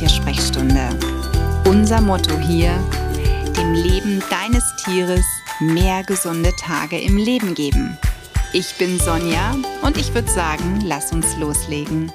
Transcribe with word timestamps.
Tiersprechstunde. 0.00 0.88
Unser 1.66 2.00
Motto 2.00 2.38
hier, 2.38 2.72
dem 3.54 3.74
Leben 3.74 4.22
deines 4.30 4.64
Tieres 4.82 5.26
mehr 5.58 6.02
gesunde 6.04 6.56
Tage 6.58 6.98
im 6.98 7.18
Leben 7.18 7.54
geben. 7.54 7.98
Ich 8.54 8.76
bin 8.76 8.98
Sonja 8.98 9.54
und 9.82 9.98
ich 9.98 10.14
würde 10.14 10.30
sagen, 10.30 10.80
lass 10.86 11.12
uns 11.12 11.36
loslegen. 11.36 12.10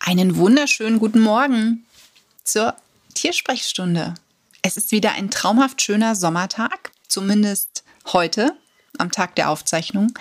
Einen 0.00 0.36
wunderschönen 0.36 0.98
guten 0.98 1.20
Morgen 1.20 1.84
zur 2.42 2.74
Tiersprechstunde. 3.12 4.14
Es 4.62 4.78
ist 4.78 4.92
wieder 4.92 5.12
ein 5.12 5.30
traumhaft 5.30 5.82
schöner 5.82 6.14
Sommertag, 6.14 6.90
zumindest 7.06 7.84
heute, 8.14 8.56
am 8.98 9.10
Tag 9.12 9.34
der 9.36 9.50
Aufzeichnung. 9.50 10.12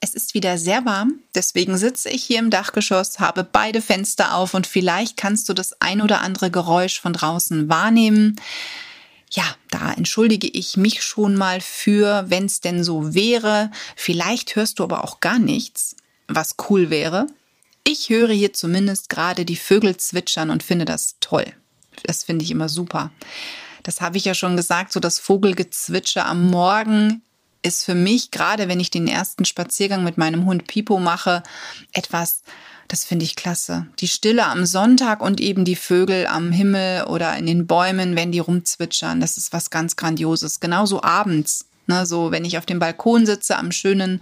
Es 0.00 0.14
ist 0.14 0.34
wieder 0.34 0.58
sehr 0.58 0.84
warm, 0.84 1.20
deswegen 1.34 1.76
sitze 1.76 2.08
ich 2.08 2.24
hier 2.24 2.38
im 2.38 2.50
Dachgeschoss, 2.50 3.20
habe 3.20 3.44
beide 3.44 3.82
Fenster 3.82 4.34
auf 4.34 4.54
und 4.54 4.66
vielleicht 4.66 5.16
kannst 5.16 5.48
du 5.48 5.52
das 5.52 5.80
ein 5.80 6.00
oder 6.00 6.20
andere 6.22 6.50
Geräusch 6.50 7.00
von 7.00 7.12
draußen 7.12 7.68
wahrnehmen. 7.68 8.36
Ja, 9.32 9.44
da 9.70 9.92
entschuldige 9.92 10.48
ich 10.48 10.76
mich 10.76 11.02
schon 11.02 11.36
mal 11.36 11.60
für, 11.60 12.24
wenn 12.28 12.46
es 12.46 12.60
denn 12.60 12.82
so 12.82 13.14
wäre. 13.14 13.70
Vielleicht 13.94 14.56
hörst 14.56 14.78
du 14.78 14.84
aber 14.84 15.04
auch 15.04 15.20
gar 15.20 15.38
nichts, 15.38 15.94
was 16.26 16.56
cool 16.68 16.90
wäre. 16.90 17.26
Ich 17.84 18.08
höre 18.08 18.32
hier 18.32 18.52
zumindest 18.52 19.08
gerade 19.08 19.44
die 19.44 19.56
Vögel 19.56 19.96
zwitschern 19.96 20.50
und 20.50 20.62
finde 20.62 20.84
das 20.84 21.16
toll. 21.20 21.46
Das 22.04 22.24
finde 22.24 22.44
ich 22.44 22.50
immer 22.50 22.68
super. 22.68 23.10
Das 23.82 24.00
habe 24.00 24.16
ich 24.16 24.24
ja 24.24 24.34
schon 24.34 24.56
gesagt, 24.56 24.92
so 24.92 25.00
das 25.00 25.18
Vogelgezwitscher 25.18 26.26
am 26.26 26.50
Morgen 26.50 27.22
ist 27.62 27.84
für 27.84 27.94
mich, 27.94 28.30
gerade 28.30 28.68
wenn 28.68 28.80
ich 28.80 28.90
den 28.90 29.06
ersten 29.06 29.44
Spaziergang 29.44 30.04
mit 30.04 30.18
meinem 30.18 30.46
Hund 30.46 30.66
Pipo 30.66 30.98
mache, 30.98 31.42
etwas, 31.92 32.42
das 32.88 33.04
finde 33.04 33.24
ich 33.24 33.36
klasse. 33.36 33.86
Die 33.98 34.08
Stille 34.08 34.46
am 34.46 34.66
Sonntag 34.66 35.20
und 35.20 35.40
eben 35.40 35.64
die 35.64 35.76
Vögel 35.76 36.26
am 36.26 36.52
Himmel 36.52 37.04
oder 37.04 37.36
in 37.36 37.46
den 37.46 37.66
Bäumen, 37.66 38.16
wenn 38.16 38.32
die 38.32 38.40
rumzwitschern, 38.40 39.20
das 39.20 39.36
ist 39.36 39.52
was 39.52 39.70
ganz 39.70 39.96
Grandioses. 39.96 40.60
Genauso 40.60 41.02
abends, 41.02 41.66
ne, 41.86 42.06
so 42.06 42.30
wenn 42.30 42.44
ich 42.44 42.58
auf 42.58 42.66
dem 42.66 42.78
Balkon 42.78 43.26
sitze 43.26 43.56
am 43.56 43.72
schönen 43.72 44.20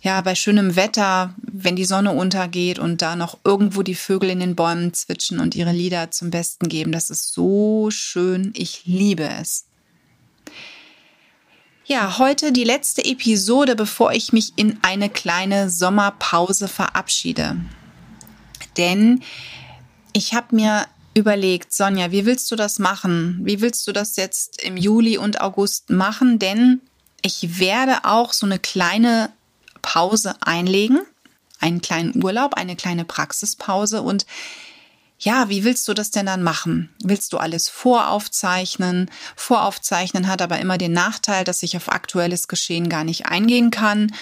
ja, 0.00 0.20
bei 0.20 0.34
schönem 0.34 0.76
Wetter, 0.76 1.34
wenn 1.42 1.76
die 1.76 1.84
Sonne 1.84 2.12
untergeht 2.12 2.78
und 2.78 3.02
da 3.02 3.16
noch 3.16 3.38
irgendwo 3.44 3.82
die 3.82 3.96
Vögel 3.96 4.30
in 4.30 4.40
den 4.40 4.54
Bäumen 4.54 4.94
zwitschen 4.94 5.40
und 5.40 5.56
ihre 5.56 5.72
Lieder 5.72 6.10
zum 6.10 6.30
Besten 6.30 6.68
geben, 6.68 6.92
das 6.92 7.10
ist 7.10 7.32
so 7.32 7.90
schön. 7.90 8.52
Ich 8.54 8.82
liebe 8.84 9.28
es. 9.40 9.67
Ja, 11.90 12.18
heute 12.18 12.52
die 12.52 12.64
letzte 12.64 13.02
Episode, 13.02 13.74
bevor 13.74 14.12
ich 14.12 14.34
mich 14.34 14.52
in 14.56 14.78
eine 14.82 15.08
kleine 15.08 15.70
Sommerpause 15.70 16.68
verabschiede. 16.68 17.56
Denn 18.76 19.22
ich 20.12 20.34
habe 20.34 20.54
mir 20.54 20.84
überlegt, 21.14 21.72
Sonja, 21.72 22.12
wie 22.12 22.26
willst 22.26 22.50
du 22.50 22.56
das 22.56 22.78
machen? 22.78 23.40
Wie 23.42 23.62
willst 23.62 23.86
du 23.86 23.92
das 23.92 24.16
jetzt 24.16 24.62
im 24.62 24.76
Juli 24.76 25.16
und 25.16 25.40
August 25.40 25.88
machen? 25.88 26.38
Denn 26.38 26.82
ich 27.22 27.58
werde 27.58 28.04
auch 28.04 28.34
so 28.34 28.44
eine 28.44 28.58
kleine 28.58 29.32
Pause 29.80 30.34
einlegen, 30.42 31.00
einen 31.58 31.80
kleinen 31.80 32.22
Urlaub, 32.22 32.52
eine 32.52 32.76
kleine 32.76 33.06
Praxispause 33.06 34.02
und 34.02 34.26
ja, 35.18 35.48
wie 35.48 35.64
willst 35.64 35.88
du 35.88 35.94
das 35.94 36.10
denn 36.10 36.26
dann 36.26 36.42
machen? 36.42 36.94
Willst 37.02 37.32
du 37.32 37.38
alles 37.38 37.68
voraufzeichnen? 37.68 39.10
Voraufzeichnen 39.34 40.28
hat 40.28 40.42
aber 40.42 40.60
immer 40.60 40.78
den 40.78 40.92
Nachteil, 40.92 41.44
dass 41.44 41.62
ich 41.64 41.76
auf 41.76 41.90
aktuelles 41.90 42.46
Geschehen 42.46 42.88
gar 42.88 43.02
nicht 43.02 43.26
eingehen 43.26 43.70
kann. 43.70 44.14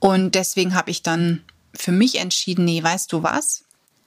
Und 0.00 0.34
deswegen 0.34 0.74
habe 0.74 0.90
ich 0.90 1.02
dann 1.02 1.44
für 1.74 1.92
mich 1.92 2.18
entschieden, 2.18 2.64
nee, 2.64 2.82
weißt 2.82 3.12
du 3.12 3.22
was? 3.22 3.64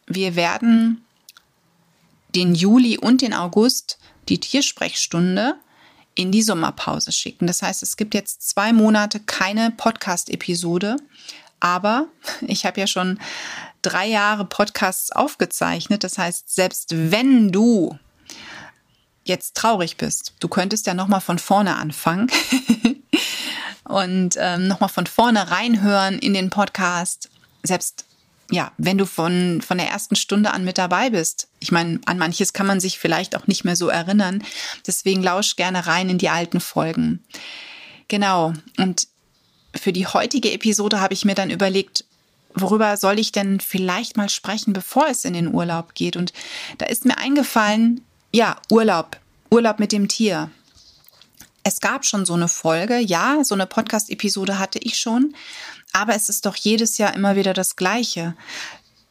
Wir 0.07 0.35
werden 0.35 1.06
den 2.35 2.53
Juli 2.53 2.97
und 2.97 3.22
den 3.22 3.34
August 3.34 3.97
die 4.28 4.40
Tiersprechstunde 4.40 5.56
in 6.16 6.31
die 6.31 6.41
Sommerpause 6.41 7.13
schicken. 7.13 7.47
Das 7.47 7.62
heißt, 7.62 7.81
es 7.81 7.95
gibt 7.95 8.13
jetzt 8.13 8.47
zwei 8.47 8.74
Monate 8.74 9.22
keine 9.22 9.72
Podcast-Episode, 9.72 10.97
aber 11.62 12.07
ich 12.41 12.66
habe 12.66 12.79
ja 12.79 12.88
schon 12.88 13.19
drei 13.85 14.07
Jahre 14.07 14.46
Podcasts 14.46 15.12
aufgezeichnet. 15.12 16.03
Das 16.03 16.18
heißt, 16.18 16.53
selbst 16.53 16.94
wenn 17.12 17.51
du 17.51 17.97
jetzt 19.23 19.56
traurig 19.56 19.97
bist, 19.97 20.34
du 20.40 20.47
könntest 20.47 20.88
ja 20.88 20.94
nochmal 20.94 21.22
von 21.22 21.40
vorne 21.40 21.75
anfangen 21.75 22.29
und 23.84 24.35
ähm, 24.38 24.68
nochmal 24.68 24.90
von 24.90 25.07
vorne 25.07 25.51
reinhören 25.51 26.19
in 26.19 26.34
den 26.34 26.50
Podcast. 26.50 27.29
Selbst 27.63 28.06
ja, 28.51 28.72
wenn 28.78 28.97
du 28.97 29.06
von, 29.06 29.62
von 29.62 29.78
der 29.78 29.90
ersten 29.90 30.16
Stunde 30.16 30.51
an 30.51 30.63
mit 30.63 30.78
dabei 30.78 31.09
bist. 31.09 31.47
Ich 31.59 31.72
meine, 31.72 32.00
an 32.06 32.19
manches 32.19 32.53
kann 32.53 32.68
man 32.68 32.79
sich 32.79 33.00
vielleicht 33.00 33.35
auch 33.35 33.47
nicht 33.47 33.66
mehr 33.66 33.75
so 33.75 33.90
erinnern. 33.90 34.44
Deswegen 34.85 35.24
lausch 35.24 35.56
gerne 35.56 35.88
rein 35.88 36.09
in 36.09 36.19
die 36.19 36.29
alten 36.29 36.59
Folgen. 36.59 37.24
Genau. 38.07 38.53
Und 38.78 39.07
für 39.75 39.91
die 39.91 40.06
heutige 40.06 40.51
Episode 40.51 41.00
habe 41.00 41.16
ich 41.16 41.25
mir 41.25 41.34
dann 41.34 41.50
überlegt, 41.50 42.06
worüber 42.56 42.98
soll 42.98 43.20
ich 43.20 43.32
denn 43.32 43.60
vielleicht 43.60 44.18
mal 44.18 44.30
sprechen, 44.30 44.74
bevor 44.74 45.08
es 45.08 45.26
in 45.26 45.34
den 45.34 45.54
Urlaub 45.54 45.94
geht? 45.94 46.18
Und 46.18 46.34
da 46.78 46.86
ist 46.86 47.06
mir 47.06 47.18
eingefallen, 47.18 48.02
ja, 48.34 48.58
Urlaub, 48.70 49.18
Urlaub 49.50 49.80
mit 49.80 49.92
dem 49.92 50.08
Tier. 50.08 50.50
Es 51.64 51.80
gab 51.80 52.06
schon 52.06 52.26
so 52.26 52.34
eine 52.34 52.48
Folge, 52.48 53.00
ja, 53.00 53.44
so 53.44 53.56
eine 53.56 53.66
Podcast-Episode 53.66 54.60
hatte 54.60 54.80
ich 54.80 55.00
schon, 55.00 55.34
aber 55.94 56.16
es 56.16 56.30
ist 56.30 56.46
doch 56.46 56.56
jedes 56.56 56.98
Jahr 56.98 57.14
immer 57.14 57.36
wieder 57.36 57.54
das 57.54 57.76
Gleiche. 57.76 58.36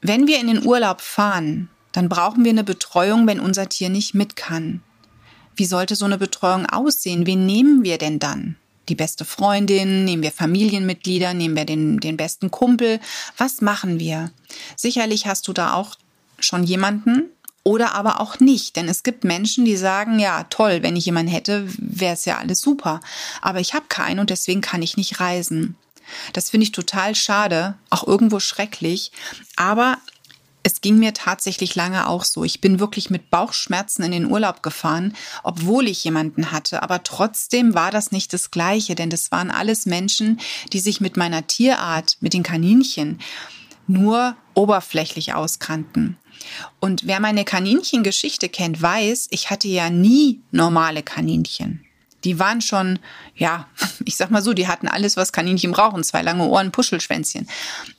Wenn 0.00 0.26
wir 0.26 0.38
in 0.38 0.47
den 0.49 0.66
Urlaub 0.66 1.00
fahren, 1.00 1.69
dann 1.93 2.09
brauchen 2.09 2.44
wir 2.44 2.50
eine 2.50 2.65
Betreuung, 2.65 3.26
wenn 3.26 3.41
unser 3.41 3.69
Tier 3.69 3.88
nicht 3.88 4.15
mit 4.15 4.37
kann. 4.37 4.82
Wie 5.56 5.65
sollte 5.65 5.97
so 5.97 6.05
eine 6.05 6.19
Betreuung 6.19 6.66
aussehen? 6.66 7.26
Wen 7.26 7.47
nehmen 7.47 7.84
wir 7.84 7.99
denn 7.99 8.19
dann? 8.19 8.56
Die 8.88 8.94
beste 8.94 9.24
Freundin, 9.24 10.04
nehmen 10.04 10.22
wir 10.22 10.32
Familienmitglieder, 10.32 11.34
nehmen 11.34 11.56
wir 11.56 11.64
den, 11.64 12.00
den 12.00 12.16
besten 12.16 12.50
Kumpel. 12.50 13.00
Was 13.36 13.60
machen 13.60 13.98
wir? 13.98 14.30
Sicherlich 14.76 15.26
hast 15.26 15.48
du 15.48 15.52
da 15.52 15.74
auch 15.74 15.96
schon 16.38 16.64
jemanden 16.64 17.30
oder 17.62 17.94
aber 17.94 18.20
auch 18.20 18.38
nicht. 18.40 18.76
Denn 18.76 18.88
es 18.88 19.02
gibt 19.02 19.24
Menschen, 19.24 19.64
die 19.64 19.76
sagen, 19.76 20.18
ja, 20.18 20.44
toll, 20.44 20.82
wenn 20.82 20.96
ich 20.96 21.06
jemanden 21.06 21.32
hätte, 21.32 21.66
wäre 21.78 22.14
es 22.14 22.24
ja 22.26 22.38
alles 22.38 22.60
super. 22.60 23.00
Aber 23.40 23.60
ich 23.60 23.74
habe 23.74 23.86
keinen 23.88 24.20
und 24.20 24.30
deswegen 24.30 24.60
kann 24.60 24.82
ich 24.82 24.96
nicht 24.96 25.20
reisen. 25.20 25.76
Das 26.34 26.50
finde 26.50 26.64
ich 26.64 26.72
total 26.72 27.14
schade, 27.14 27.74
auch 27.88 28.06
irgendwo 28.06 28.38
schrecklich. 28.38 29.10
Aber 29.56 29.96
es 30.64 30.80
ging 30.80 30.98
mir 30.98 31.12
tatsächlich 31.12 31.75
lange 31.75 32.08
auch 32.08 32.25
so. 32.25 32.42
Ich 32.42 32.60
bin 32.60 32.80
wirklich 32.80 33.10
mit 33.10 33.30
Bauchschmerzen 33.30 34.02
in 34.02 34.12
den 34.12 34.30
Urlaub 34.30 34.62
gefahren, 34.62 35.14
obwohl 35.42 35.86
ich 35.86 36.02
jemanden 36.02 36.52
hatte. 36.52 36.82
Aber 36.82 37.02
trotzdem 37.02 37.75
war 37.75 37.91
das 37.91 38.12
nicht 38.12 38.32
das 38.32 38.50
Gleiche, 38.50 38.94
denn 38.94 39.10
das 39.10 39.30
waren 39.30 39.50
alles 39.50 39.84
Menschen, 39.84 40.41
die 40.72 40.80
sich 40.80 41.02
mit 41.02 41.19
meiner 41.19 41.47
Tierart, 41.47 42.16
mit 42.20 42.32
den 42.32 42.42
Kaninchen, 42.42 43.20
nur 43.86 44.36
oberflächlich 44.54 45.34
auskannten. 45.34 46.16
Und 46.81 47.06
wer 47.06 47.20
meine 47.20 47.44
Kaninchengeschichte 47.44 48.48
kennt, 48.48 48.81
weiß, 48.81 49.28
ich 49.31 49.50
hatte 49.50 49.69
ja 49.69 49.91
nie 49.91 50.41
normale 50.50 51.02
Kaninchen. 51.02 51.84
Die 52.25 52.38
waren 52.38 52.62
schon, 52.62 53.00
ja, 53.36 53.69
ich 54.06 54.16
sag 54.16 54.31
mal 54.31 54.42
so, 54.42 54.54
die 54.54 54.66
hatten 54.66 54.88
alles, 54.88 55.19
was 55.19 55.32
Kaninchen 55.32 55.72
brauchen, 55.72 56.02
zwei 56.04 56.22
lange 56.22 56.46
Ohren, 56.46 56.72
Puschelschwänzchen. 56.72 57.48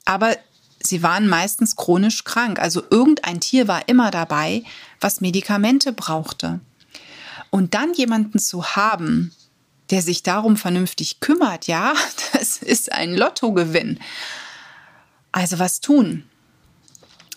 Aber 0.03 0.35
sie 0.85 1.03
waren 1.03 1.27
meistens 1.27 1.75
chronisch 1.75 2.23
krank. 2.23 2.59
Also 2.59 2.83
irgendein 2.89 3.39
Tier 3.39 3.67
war 3.67 3.87
immer 3.87 4.11
dabei, 4.11 4.63
was 4.99 5.21
Medikamente 5.21 5.93
brauchte. 5.93 6.59
Und 7.49 7.73
dann 7.73 7.93
jemanden 7.93 8.39
zu 8.39 8.75
haben, 8.75 9.31
der 9.89 10.01
sich 10.01 10.23
darum 10.23 10.57
vernünftig 10.57 11.19
kümmert, 11.19 11.67
ja, 11.67 11.93
das 12.33 12.57
ist 12.57 12.91
ein 12.91 13.15
Lottogewinn. 13.15 13.99
Also 15.31 15.59
was 15.59 15.81
tun? 15.81 16.23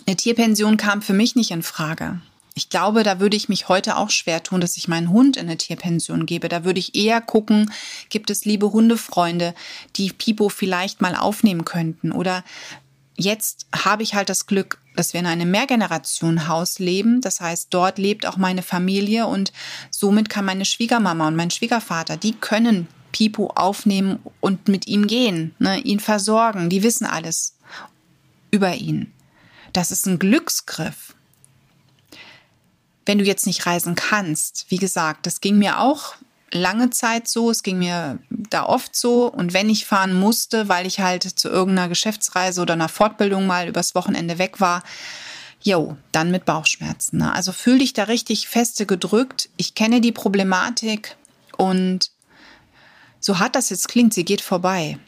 Eine 0.06 0.16
Tierpension 0.16 0.76
kam 0.76 1.02
für 1.02 1.12
mich 1.12 1.36
nicht 1.36 1.50
in 1.50 1.62
Frage. 1.62 2.20
Ich 2.54 2.70
glaube, 2.70 3.04
da 3.04 3.20
würde 3.20 3.36
ich 3.36 3.48
mich 3.48 3.68
heute 3.68 3.96
auch 3.96 4.10
schwer 4.10 4.42
tun, 4.42 4.60
dass 4.60 4.76
ich 4.76 4.88
meinen 4.88 5.10
Hund 5.10 5.36
in 5.36 5.46
eine 5.46 5.58
Tierpension 5.58 6.26
gebe. 6.26 6.48
Da 6.48 6.64
würde 6.64 6.80
ich 6.80 6.96
eher 6.96 7.20
gucken, 7.20 7.70
gibt 8.08 8.30
es 8.30 8.44
liebe 8.44 8.72
Hundefreunde, 8.72 9.54
die 9.94 10.12
Pipo 10.12 10.48
vielleicht 10.48 11.00
mal 11.00 11.14
aufnehmen 11.14 11.64
könnten? 11.64 12.10
Oder 12.10 12.42
jetzt 13.18 13.66
habe 13.74 14.02
ich 14.02 14.14
halt 14.14 14.28
das 14.28 14.46
Glück, 14.46 14.80
dass 14.96 15.12
wir 15.12 15.20
in 15.20 15.26
einem 15.26 15.50
Mehrgenerationenhaus 15.50 16.78
leben. 16.78 17.20
Das 17.20 17.40
heißt, 17.40 17.68
dort 17.70 17.98
lebt 17.98 18.26
auch 18.26 18.36
meine 18.36 18.62
Familie 18.62 19.26
und 19.26 19.52
somit 19.90 20.30
kann 20.30 20.44
meine 20.44 20.64
Schwiegermama 20.64 21.28
und 21.28 21.36
mein 21.36 21.50
Schwiegervater, 21.50 22.16
die 22.16 22.32
können 22.32 22.88
Pipo 23.12 23.48
aufnehmen 23.54 24.20
und 24.40 24.68
mit 24.68 24.86
ihm 24.86 25.06
gehen, 25.06 25.54
ne, 25.58 25.78
ihn 25.80 26.00
versorgen. 26.00 26.70
Die 26.70 26.82
wissen 26.82 27.06
alles 27.06 27.54
über 28.50 28.74
ihn. 28.74 29.12
Das 29.72 29.90
ist 29.90 30.06
ein 30.06 30.18
Glücksgriff. 30.18 31.14
Wenn 33.04 33.18
du 33.18 33.24
jetzt 33.24 33.46
nicht 33.46 33.66
reisen 33.66 33.94
kannst, 33.94 34.66
wie 34.68 34.76
gesagt, 34.76 35.26
das 35.26 35.40
ging 35.40 35.58
mir 35.58 35.80
auch 35.80 36.14
lange 36.50 36.90
Zeit 36.90 37.28
so. 37.28 37.50
Es 37.50 37.62
ging 37.62 37.78
mir 37.78 38.18
da 38.28 38.64
oft 38.64 38.94
so. 38.96 39.26
Und 39.26 39.52
wenn 39.52 39.70
ich 39.70 39.86
fahren 39.86 40.14
musste, 40.14 40.68
weil 40.68 40.86
ich 40.86 41.00
halt 41.00 41.22
zu 41.22 41.48
irgendeiner 41.48 41.88
Geschäftsreise 41.88 42.60
oder 42.62 42.74
einer 42.74 42.88
Fortbildung 42.88 43.46
mal 43.46 43.68
übers 43.68 43.94
Wochenende 43.94 44.38
weg 44.38 44.60
war, 44.60 44.82
Jo, 45.60 45.96
dann 46.12 46.30
mit 46.30 46.44
Bauchschmerzen. 46.44 47.18
Ne? 47.18 47.32
Also 47.32 47.52
fühl 47.52 47.78
dich 47.78 47.92
da 47.92 48.04
richtig 48.04 48.48
feste 48.48 48.86
gedrückt. 48.86 49.48
Ich 49.56 49.74
kenne 49.74 50.00
die 50.00 50.12
Problematik 50.12 51.16
und 51.56 52.10
so 53.20 53.38
hart 53.40 53.56
das 53.56 53.70
jetzt 53.70 53.88
klingt, 53.88 54.14
sie 54.14 54.24
geht 54.24 54.40
vorbei. 54.40 54.98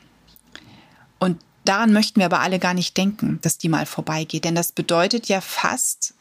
Und 1.20 1.40
daran 1.64 1.92
möchten 1.92 2.18
wir 2.18 2.26
aber 2.26 2.40
alle 2.40 2.58
gar 2.58 2.74
nicht 2.74 2.96
denken, 2.96 3.38
dass 3.42 3.58
die 3.58 3.68
mal 3.68 3.86
vorbeigeht. 3.86 4.44
Denn 4.44 4.56
das 4.56 4.72
bedeutet 4.72 5.28
ja 5.28 5.40
fast, 5.40 6.14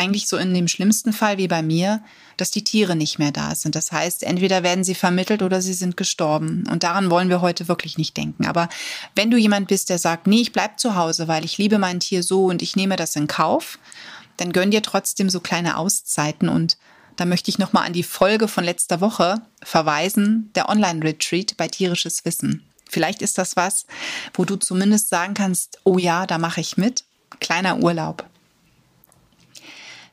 eigentlich 0.00 0.28
so 0.28 0.38
in 0.38 0.54
dem 0.54 0.66
schlimmsten 0.66 1.12
Fall 1.12 1.36
wie 1.36 1.46
bei 1.46 1.62
mir, 1.62 2.02
dass 2.38 2.50
die 2.50 2.64
Tiere 2.64 2.96
nicht 2.96 3.18
mehr 3.18 3.32
da 3.32 3.54
sind. 3.54 3.74
Das 3.74 3.92
heißt, 3.92 4.22
entweder 4.22 4.62
werden 4.62 4.82
sie 4.82 4.94
vermittelt 4.94 5.42
oder 5.42 5.60
sie 5.60 5.74
sind 5.74 5.98
gestorben. 5.98 6.64
Und 6.70 6.82
daran 6.82 7.10
wollen 7.10 7.28
wir 7.28 7.42
heute 7.42 7.68
wirklich 7.68 7.98
nicht 7.98 8.16
denken. 8.16 8.46
Aber 8.46 8.70
wenn 9.14 9.30
du 9.30 9.36
jemand 9.36 9.68
bist, 9.68 9.90
der 9.90 9.98
sagt, 9.98 10.26
nee, 10.26 10.40
ich 10.40 10.52
bleib 10.52 10.80
zu 10.80 10.94
Hause, 10.94 11.28
weil 11.28 11.44
ich 11.44 11.58
liebe 11.58 11.78
mein 11.78 12.00
Tier 12.00 12.22
so 12.22 12.46
und 12.46 12.62
ich 12.62 12.76
nehme 12.76 12.96
das 12.96 13.14
in 13.14 13.26
Kauf, 13.26 13.78
dann 14.38 14.52
gönn 14.52 14.70
dir 14.70 14.82
trotzdem 14.82 15.28
so 15.28 15.40
kleine 15.40 15.76
Auszeiten 15.76 16.48
und 16.48 16.78
da 17.16 17.26
möchte 17.26 17.50
ich 17.50 17.58
nochmal 17.58 17.84
an 17.84 17.92
die 17.92 18.02
Folge 18.02 18.48
von 18.48 18.64
letzter 18.64 19.02
Woche 19.02 19.42
verweisen, 19.62 20.50
der 20.54 20.70
Online-Retreat 20.70 21.58
bei 21.58 21.68
tierisches 21.68 22.24
Wissen. 22.24 22.64
Vielleicht 22.88 23.20
ist 23.20 23.36
das 23.36 23.56
was, 23.56 23.84
wo 24.32 24.46
du 24.46 24.56
zumindest 24.56 25.10
sagen 25.10 25.34
kannst, 25.34 25.78
oh 25.84 25.98
ja, 25.98 26.26
da 26.26 26.38
mache 26.38 26.62
ich 26.62 26.78
mit. 26.78 27.04
Kleiner 27.38 27.78
Urlaub. 27.78 28.29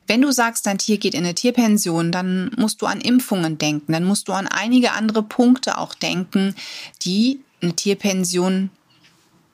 Wenn 0.08 0.22
du 0.22 0.32
sagst, 0.32 0.66
dein 0.66 0.78
Tier 0.78 0.98
geht 0.98 1.14
in 1.14 1.24
eine 1.24 1.34
Tierpension, 1.34 2.10
dann 2.10 2.50
musst 2.56 2.82
du 2.82 2.86
an 2.86 3.00
Impfungen 3.00 3.58
denken, 3.58 3.92
dann 3.92 4.04
musst 4.04 4.26
du 4.28 4.32
an 4.32 4.48
einige 4.48 4.92
andere 4.92 5.22
Punkte 5.22 5.78
auch 5.78 5.94
denken, 5.94 6.54
die 7.02 7.40
eine 7.60 7.76
Tierpension 7.76 8.70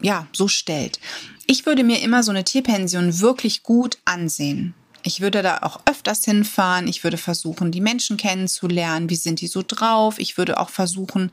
ja, 0.01 0.27
so 0.33 0.49
stellt. 0.49 1.01
Ich 1.47 1.67
würde 1.67 1.83
mir 1.83 2.03
immer 2.03 2.23
so 2.23 2.31
eine 2.31 2.45
Tierpension 2.45 3.21
wirklich 3.21 3.63
gut 3.63 3.99
ansehen. 4.05 4.75
Ich 5.03 5.21
würde 5.21 5.43
da 5.43 5.59
auch 5.63 5.81
öfters 5.87 6.25
hinfahren. 6.25 6.89
Ich 6.89 7.05
würde 7.05 7.19
versuchen, 7.19 7.73
die 7.73 7.81
Menschen 7.81 8.17
kennenzulernen. 8.17 9.11
Wie 9.11 9.17
sind 9.17 9.41
die 9.41 9.47
so 9.47 9.63
drauf? 9.67 10.19
Ich 10.19 10.39
würde 10.39 10.59
auch 10.59 10.71
versuchen, 10.71 11.31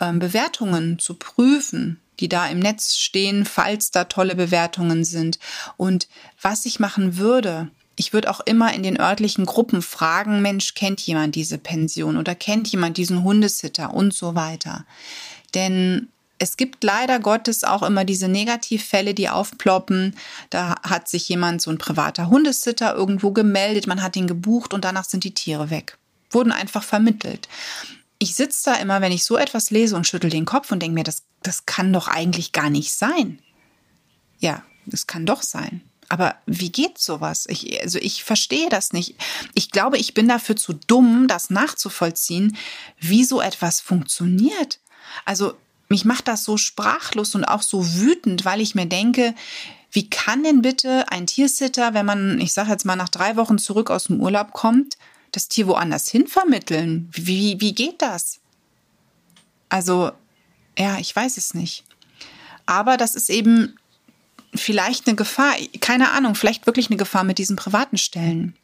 ähm, 0.00 0.18
Bewertungen 0.18 0.98
zu 0.98 1.14
prüfen, 1.14 2.00
die 2.18 2.28
da 2.28 2.46
im 2.48 2.58
Netz 2.58 2.96
stehen, 2.96 3.44
falls 3.44 3.90
da 3.90 4.04
tolle 4.04 4.34
Bewertungen 4.34 5.04
sind. 5.04 5.38
Und 5.76 6.08
was 6.40 6.64
ich 6.64 6.80
machen 6.80 7.16
würde, 7.16 7.70
ich 8.00 8.14
würde 8.14 8.30
auch 8.30 8.40
immer 8.40 8.72
in 8.72 8.82
den 8.82 8.98
örtlichen 8.98 9.44
Gruppen 9.44 9.82
fragen, 9.82 10.40
Mensch, 10.40 10.72
kennt 10.74 11.02
jemand 11.02 11.34
diese 11.34 11.58
Pension 11.58 12.16
oder 12.16 12.34
kennt 12.34 12.66
jemand 12.68 12.96
diesen 12.96 13.24
Hundesitter 13.24 13.92
und 13.92 14.14
so 14.14 14.34
weiter. 14.34 14.86
Denn 15.54 16.08
es 16.38 16.56
gibt 16.56 16.82
leider 16.82 17.20
Gottes 17.20 17.62
auch 17.62 17.82
immer 17.82 18.06
diese 18.06 18.28
Negativfälle, 18.28 19.12
die 19.12 19.28
aufploppen. 19.28 20.16
Da 20.48 20.76
hat 20.82 21.10
sich 21.10 21.28
jemand, 21.28 21.60
so 21.60 21.70
ein 21.70 21.76
privater 21.76 22.30
Hundesitter, 22.30 22.94
irgendwo 22.94 23.32
gemeldet, 23.32 23.86
man 23.86 24.00
hat 24.02 24.16
ihn 24.16 24.26
gebucht 24.26 24.72
und 24.72 24.86
danach 24.86 25.04
sind 25.04 25.24
die 25.24 25.34
Tiere 25.34 25.68
weg. 25.68 25.98
Wurden 26.30 26.52
einfach 26.52 26.82
vermittelt. 26.82 27.50
Ich 28.18 28.34
sitze 28.34 28.70
da 28.70 28.76
immer, 28.76 29.02
wenn 29.02 29.12
ich 29.12 29.26
so 29.26 29.36
etwas 29.36 29.70
lese 29.70 29.94
und 29.94 30.06
schüttel 30.06 30.30
den 30.30 30.46
Kopf 30.46 30.72
und 30.72 30.80
denke 30.80 30.94
mir, 30.94 31.04
das, 31.04 31.24
das 31.42 31.66
kann 31.66 31.92
doch 31.92 32.08
eigentlich 32.08 32.52
gar 32.52 32.70
nicht 32.70 32.94
sein. 32.94 33.40
Ja, 34.38 34.62
das 34.86 35.06
kann 35.06 35.26
doch 35.26 35.42
sein. 35.42 35.82
Aber 36.10 36.34
wie 36.44 36.72
geht 36.72 36.98
sowas? 36.98 37.46
Ich, 37.48 37.80
also 37.82 38.00
ich 38.00 38.24
verstehe 38.24 38.68
das 38.68 38.92
nicht. 38.92 39.14
Ich 39.54 39.70
glaube, 39.70 39.96
ich 39.96 40.12
bin 40.12 40.26
dafür 40.26 40.56
zu 40.56 40.72
dumm, 40.72 41.28
das 41.28 41.50
nachzuvollziehen, 41.50 42.56
wie 42.98 43.24
so 43.24 43.40
etwas 43.40 43.80
funktioniert. 43.80 44.80
Also 45.24 45.54
mich 45.88 46.04
macht 46.04 46.26
das 46.26 46.42
so 46.42 46.56
sprachlos 46.56 47.36
und 47.36 47.44
auch 47.44 47.62
so 47.62 47.94
wütend, 47.94 48.44
weil 48.44 48.60
ich 48.60 48.74
mir 48.74 48.86
denke, 48.86 49.36
wie 49.92 50.10
kann 50.10 50.42
denn 50.42 50.62
bitte 50.62 51.10
ein 51.12 51.28
Tiersitter, 51.28 51.94
wenn 51.94 52.06
man, 52.06 52.40
ich 52.40 52.52
sage 52.52 52.70
jetzt 52.70 52.84
mal, 52.84 52.96
nach 52.96 53.08
drei 53.08 53.36
Wochen 53.36 53.58
zurück 53.58 53.88
aus 53.88 54.04
dem 54.04 54.20
Urlaub 54.20 54.52
kommt, 54.52 54.98
das 55.30 55.46
Tier 55.46 55.68
woanders 55.68 56.08
hin 56.08 56.26
vermitteln? 56.26 57.08
Wie, 57.12 57.60
wie 57.60 57.72
geht 57.72 58.02
das? 58.02 58.40
Also, 59.68 60.10
ja, 60.76 60.98
ich 60.98 61.14
weiß 61.14 61.36
es 61.36 61.54
nicht. 61.54 61.84
Aber 62.66 62.96
das 62.96 63.14
ist 63.14 63.30
eben 63.30 63.76
vielleicht 64.54 65.06
eine 65.06 65.16
Gefahr, 65.16 65.54
keine 65.80 66.10
Ahnung, 66.10 66.34
vielleicht 66.34 66.66
wirklich 66.66 66.88
eine 66.88 66.96
Gefahr 66.96 67.24
mit 67.24 67.38
diesen 67.38 67.56
privaten 67.56 67.98
Stellen. 67.98 68.56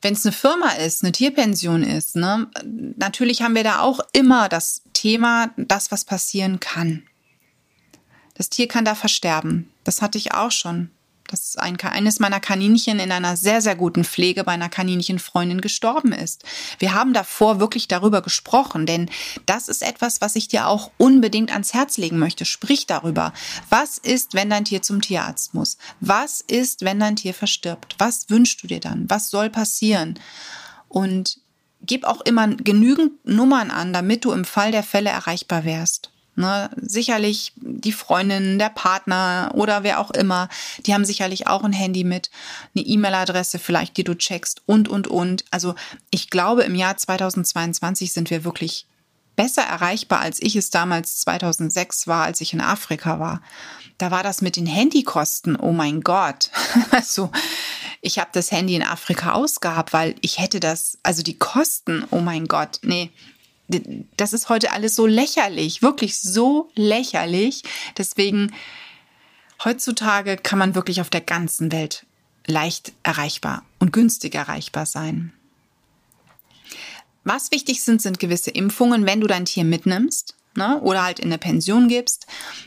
Wenn 0.00 0.14
es 0.14 0.26
eine 0.26 0.32
Firma 0.32 0.70
ist, 0.70 1.04
eine 1.04 1.12
Tierpension 1.12 1.84
ist, 1.84 2.16
ne, 2.16 2.48
natürlich 2.96 3.42
haben 3.42 3.54
wir 3.54 3.62
da 3.62 3.80
auch 3.80 4.00
immer 4.12 4.48
das 4.48 4.82
Thema, 4.92 5.50
das, 5.56 5.92
was 5.92 6.04
passieren 6.04 6.58
kann. 6.58 7.04
Das 8.34 8.50
Tier 8.50 8.66
kann 8.66 8.84
da 8.84 8.94
versterben. 8.94 9.70
Das 9.84 10.02
hatte 10.02 10.18
ich 10.18 10.34
auch 10.34 10.50
schon 10.50 10.90
dass 11.32 11.56
ein, 11.56 11.80
eines 11.80 12.20
meiner 12.20 12.40
Kaninchen 12.40 13.00
in 13.00 13.10
einer 13.10 13.36
sehr, 13.36 13.60
sehr 13.60 13.74
guten 13.74 14.04
Pflege 14.04 14.44
bei 14.44 14.52
einer 14.52 14.68
Kaninchenfreundin 14.68 15.60
gestorben 15.60 16.12
ist. 16.12 16.44
Wir 16.78 16.94
haben 16.94 17.12
davor 17.14 17.58
wirklich 17.58 17.88
darüber 17.88 18.22
gesprochen, 18.22 18.86
denn 18.86 19.10
das 19.46 19.68
ist 19.68 19.82
etwas, 19.82 20.20
was 20.20 20.36
ich 20.36 20.48
dir 20.48 20.68
auch 20.68 20.90
unbedingt 20.98 21.50
ans 21.50 21.74
Herz 21.74 21.96
legen 21.96 22.18
möchte. 22.18 22.44
Sprich 22.44 22.86
darüber. 22.86 23.32
Was 23.70 23.98
ist, 23.98 24.34
wenn 24.34 24.50
dein 24.50 24.66
Tier 24.66 24.82
zum 24.82 25.00
Tierarzt 25.00 25.54
muss? 25.54 25.78
Was 26.00 26.42
ist, 26.42 26.82
wenn 26.82 27.00
dein 27.00 27.16
Tier 27.16 27.34
verstirbt? 27.34 27.96
Was 27.98 28.28
wünschst 28.28 28.62
du 28.62 28.66
dir 28.66 28.80
dann? 28.80 29.08
Was 29.08 29.30
soll 29.30 29.48
passieren? 29.48 30.18
Und 30.88 31.38
gib 31.80 32.04
auch 32.04 32.20
immer 32.20 32.46
genügend 32.48 33.24
Nummern 33.26 33.70
an, 33.70 33.92
damit 33.92 34.24
du 34.24 34.32
im 34.32 34.44
Fall 34.44 34.70
der 34.70 34.82
Fälle 34.82 35.10
erreichbar 35.10 35.64
wärst. 35.64 36.11
Ne, 36.34 36.70
sicherlich 36.80 37.52
die 37.56 37.92
Freundin, 37.92 38.58
der 38.58 38.70
Partner 38.70 39.50
oder 39.54 39.82
wer 39.82 40.00
auch 40.00 40.10
immer, 40.12 40.48
die 40.86 40.94
haben 40.94 41.04
sicherlich 41.04 41.46
auch 41.46 41.62
ein 41.62 41.74
Handy 41.74 42.04
mit, 42.04 42.30
eine 42.74 42.86
E-Mail-Adresse 42.86 43.58
vielleicht, 43.58 43.98
die 43.98 44.04
du 44.04 44.14
checkst 44.14 44.62
und, 44.64 44.88
und, 44.88 45.08
und. 45.08 45.44
Also 45.50 45.74
ich 46.10 46.30
glaube, 46.30 46.62
im 46.62 46.74
Jahr 46.74 46.96
2022 46.96 48.14
sind 48.14 48.30
wir 48.30 48.44
wirklich 48.44 48.86
besser 49.36 49.62
erreichbar, 49.62 50.20
als 50.20 50.40
ich 50.40 50.56
es 50.56 50.70
damals 50.70 51.18
2006 51.20 52.06
war, 52.06 52.24
als 52.24 52.40
ich 52.40 52.54
in 52.54 52.60
Afrika 52.60 53.18
war. 53.20 53.42
Da 53.98 54.10
war 54.10 54.22
das 54.22 54.42
mit 54.42 54.56
den 54.56 54.66
Handykosten, 54.66 55.56
oh 55.56 55.72
mein 55.72 56.00
Gott. 56.00 56.50
Also 56.90 57.30
ich 58.00 58.18
habe 58.18 58.30
das 58.32 58.50
Handy 58.50 58.74
in 58.74 58.82
Afrika 58.82 59.32
ausgehabt, 59.32 59.92
weil 59.92 60.14
ich 60.20 60.38
hätte 60.38 60.60
das, 60.60 60.98
also 61.02 61.22
die 61.22 61.38
Kosten, 61.38 62.04
oh 62.10 62.20
mein 62.20 62.48
Gott, 62.48 62.80
nee, 62.82 63.10
das 64.16 64.32
ist 64.32 64.48
heute 64.48 64.72
alles 64.72 64.94
so 64.94 65.06
lächerlich, 65.06 65.82
wirklich 65.82 66.20
so 66.20 66.70
lächerlich. 66.74 67.62
Deswegen, 67.96 68.52
heutzutage 69.64 70.36
kann 70.36 70.58
man 70.58 70.74
wirklich 70.74 71.00
auf 71.00 71.10
der 71.10 71.20
ganzen 71.20 71.72
Welt 71.72 72.06
leicht 72.46 72.92
erreichbar 73.02 73.64
und 73.78 73.92
günstig 73.92 74.34
erreichbar 74.34 74.86
sein. 74.86 75.32
Was 77.24 77.52
wichtig 77.52 77.82
sind, 77.82 78.02
sind 78.02 78.18
gewisse 78.18 78.50
Impfungen, 78.50 79.06
wenn 79.06 79.20
du 79.20 79.26
dein 79.26 79.44
Tier 79.44 79.64
mitnimmst 79.64 80.36
ne, 80.56 80.80
oder 80.80 81.04
halt 81.04 81.18
in 81.18 81.26
eine 81.26 81.38
Pension 81.38 81.88
gibst. 81.88 82.26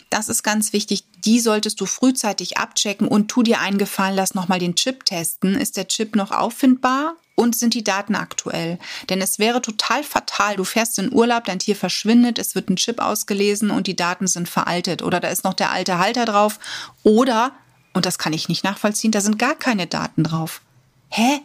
Das 0.09 0.29
ist 0.29 0.43
ganz 0.43 0.73
wichtig. 0.73 1.05
Die 1.25 1.39
solltest 1.39 1.81
du 1.81 1.85
frühzeitig 1.85 2.57
abchecken 2.57 3.07
und 3.07 3.29
tu 3.29 3.43
dir 3.43 3.59
eingefallen, 3.59 4.15
lass 4.15 4.35
nochmal 4.35 4.59
den 4.59 4.75
Chip 4.75 5.05
testen. 5.05 5.55
Ist 5.55 5.77
der 5.77 5.87
Chip 5.87 6.15
noch 6.15 6.31
auffindbar 6.31 7.15
und 7.35 7.55
sind 7.55 7.73
die 7.73 7.83
Daten 7.83 8.15
aktuell. 8.15 8.79
Denn 9.09 9.21
es 9.21 9.39
wäre 9.39 9.61
total 9.61 10.03
fatal, 10.03 10.55
du 10.55 10.63
fährst 10.63 10.97
in 10.99 11.13
Urlaub, 11.13 11.45
dein 11.45 11.59
Tier 11.59 11.75
verschwindet, 11.75 12.39
es 12.39 12.55
wird 12.55 12.69
ein 12.69 12.77
Chip 12.77 12.99
ausgelesen 12.99 13.71
und 13.71 13.87
die 13.87 13.95
Daten 13.95 14.27
sind 14.27 14.49
veraltet 14.49 15.01
oder 15.03 15.19
da 15.19 15.27
ist 15.27 15.43
noch 15.43 15.53
der 15.53 15.71
alte 15.71 15.99
Halter 15.99 16.25
drauf 16.25 16.59
oder, 17.03 17.51
und 17.93 18.05
das 18.05 18.17
kann 18.17 18.33
ich 18.33 18.49
nicht 18.49 18.63
nachvollziehen, 18.63 19.11
da 19.11 19.21
sind 19.21 19.37
gar 19.37 19.55
keine 19.55 19.85
Daten 19.87 20.23
drauf. 20.23 20.61
Hä? 21.09 21.41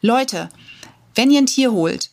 Leute, 0.00 0.48
wenn 1.14 1.30
ihr 1.30 1.38
ein 1.38 1.46
Tier 1.46 1.72
holt, 1.72 2.10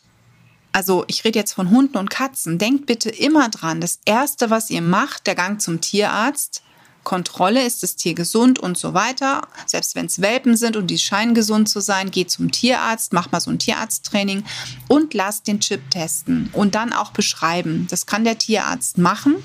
also 0.72 1.04
ich 1.08 1.24
rede 1.24 1.38
jetzt 1.38 1.52
von 1.52 1.70
Hunden 1.70 1.96
und 1.96 2.10
Katzen, 2.10 2.58
denkt 2.58 2.86
bitte 2.86 3.10
immer 3.10 3.48
dran, 3.48 3.80
das 3.80 4.00
Erste, 4.04 4.50
was 4.50 4.70
ihr 4.70 4.82
macht, 4.82 5.26
der 5.26 5.34
Gang 5.34 5.60
zum 5.60 5.80
Tierarzt, 5.80 6.62
Kontrolle, 7.02 7.64
ist 7.64 7.82
das 7.82 7.96
Tier 7.96 8.14
gesund 8.14 8.58
und 8.58 8.76
so 8.76 8.92
weiter. 8.92 9.42
Selbst 9.66 9.94
wenn 9.94 10.06
es 10.06 10.20
Welpen 10.20 10.56
sind 10.56 10.76
und 10.76 10.88
die 10.88 10.98
scheinen 10.98 11.34
gesund 11.34 11.68
zu 11.68 11.80
sein, 11.80 12.10
geht 12.10 12.30
zum 12.30 12.50
Tierarzt, 12.50 13.12
macht 13.12 13.32
mal 13.32 13.40
so 13.40 13.50
ein 13.50 13.58
Tierarzttraining 13.58 14.44
und 14.86 15.14
lasst 15.14 15.46
den 15.46 15.60
Chip 15.60 15.90
testen 15.90 16.50
und 16.52 16.74
dann 16.74 16.92
auch 16.92 17.12
beschreiben. 17.12 17.86
Das 17.90 18.06
kann 18.06 18.24
der 18.24 18.38
Tierarzt 18.38 18.98
machen, 18.98 19.36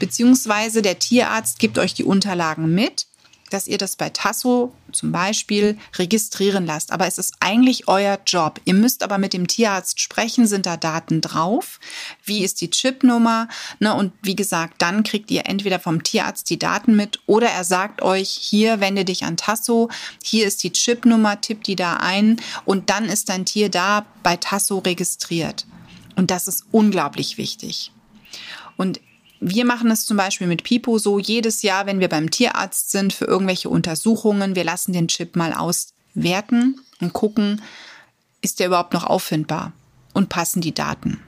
beziehungsweise 0.00 0.82
der 0.82 0.98
Tierarzt 0.98 1.60
gibt 1.60 1.78
euch 1.78 1.94
die 1.94 2.04
Unterlagen 2.04 2.74
mit 2.74 3.06
dass 3.52 3.66
ihr 3.66 3.78
das 3.78 3.96
bei 3.96 4.10
Tasso 4.10 4.72
zum 4.92 5.12
Beispiel 5.12 5.78
registrieren 5.96 6.66
lasst. 6.66 6.92
Aber 6.92 7.06
es 7.06 7.18
ist 7.18 7.34
eigentlich 7.40 7.88
euer 7.88 8.18
Job. 8.26 8.60
Ihr 8.64 8.74
müsst 8.74 9.02
aber 9.02 9.18
mit 9.18 9.32
dem 9.32 9.46
Tierarzt 9.46 10.00
sprechen, 10.00 10.46
sind 10.46 10.66
da 10.66 10.76
Daten 10.76 11.20
drauf? 11.20 11.80
Wie 12.24 12.44
ist 12.44 12.60
die 12.60 12.70
Chipnummer? 12.70 13.48
Ne, 13.78 13.94
und 13.94 14.12
wie 14.22 14.36
gesagt, 14.36 14.80
dann 14.82 15.02
kriegt 15.02 15.30
ihr 15.30 15.46
entweder 15.46 15.80
vom 15.80 16.02
Tierarzt 16.02 16.50
die 16.50 16.58
Daten 16.58 16.96
mit 16.96 17.20
oder 17.26 17.48
er 17.48 17.64
sagt 17.64 18.02
euch, 18.02 18.30
hier 18.30 18.80
wende 18.80 19.04
dich 19.04 19.24
an 19.24 19.36
Tasso, 19.36 19.90
hier 20.22 20.46
ist 20.46 20.62
die 20.62 20.72
Chipnummer, 20.72 21.40
tipp 21.40 21.64
die 21.64 21.76
da 21.76 21.94
ein 21.96 22.40
und 22.64 22.90
dann 22.90 23.06
ist 23.06 23.28
dein 23.28 23.44
Tier 23.44 23.68
da 23.68 24.06
bei 24.22 24.36
Tasso 24.36 24.78
registriert. 24.78 25.66
Und 26.16 26.30
das 26.30 26.48
ist 26.48 26.64
unglaublich 26.70 27.38
wichtig. 27.38 27.92
Und 28.76 29.00
wir 29.44 29.64
machen 29.64 29.90
es 29.90 30.06
zum 30.06 30.16
Beispiel 30.16 30.46
mit 30.46 30.62
Pipo 30.62 30.98
so, 30.98 31.18
jedes 31.18 31.62
Jahr, 31.62 31.86
wenn 31.86 31.98
wir 31.98 32.08
beim 32.08 32.30
Tierarzt 32.30 32.92
sind 32.92 33.12
für 33.12 33.24
irgendwelche 33.24 33.68
Untersuchungen, 33.68 34.54
wir 34.54 34.62
lassen 34.62 34.92
den 34.92 35.08
Chip 35.08 35.34
mal 35.34 35.52
auswerten 35.52 36.80
und 37.00 37.12
gucken, 37.12 37.60
ist 38.40 38.60
der 38.60 38.68
überhaupt 38.68 38.94
noch 38.94 39.02
auffindbar 39.04 39.72
und 40.12 40.28
passen 40.28 40.60
die 40.60 40.72
Daten. 40.72 41.20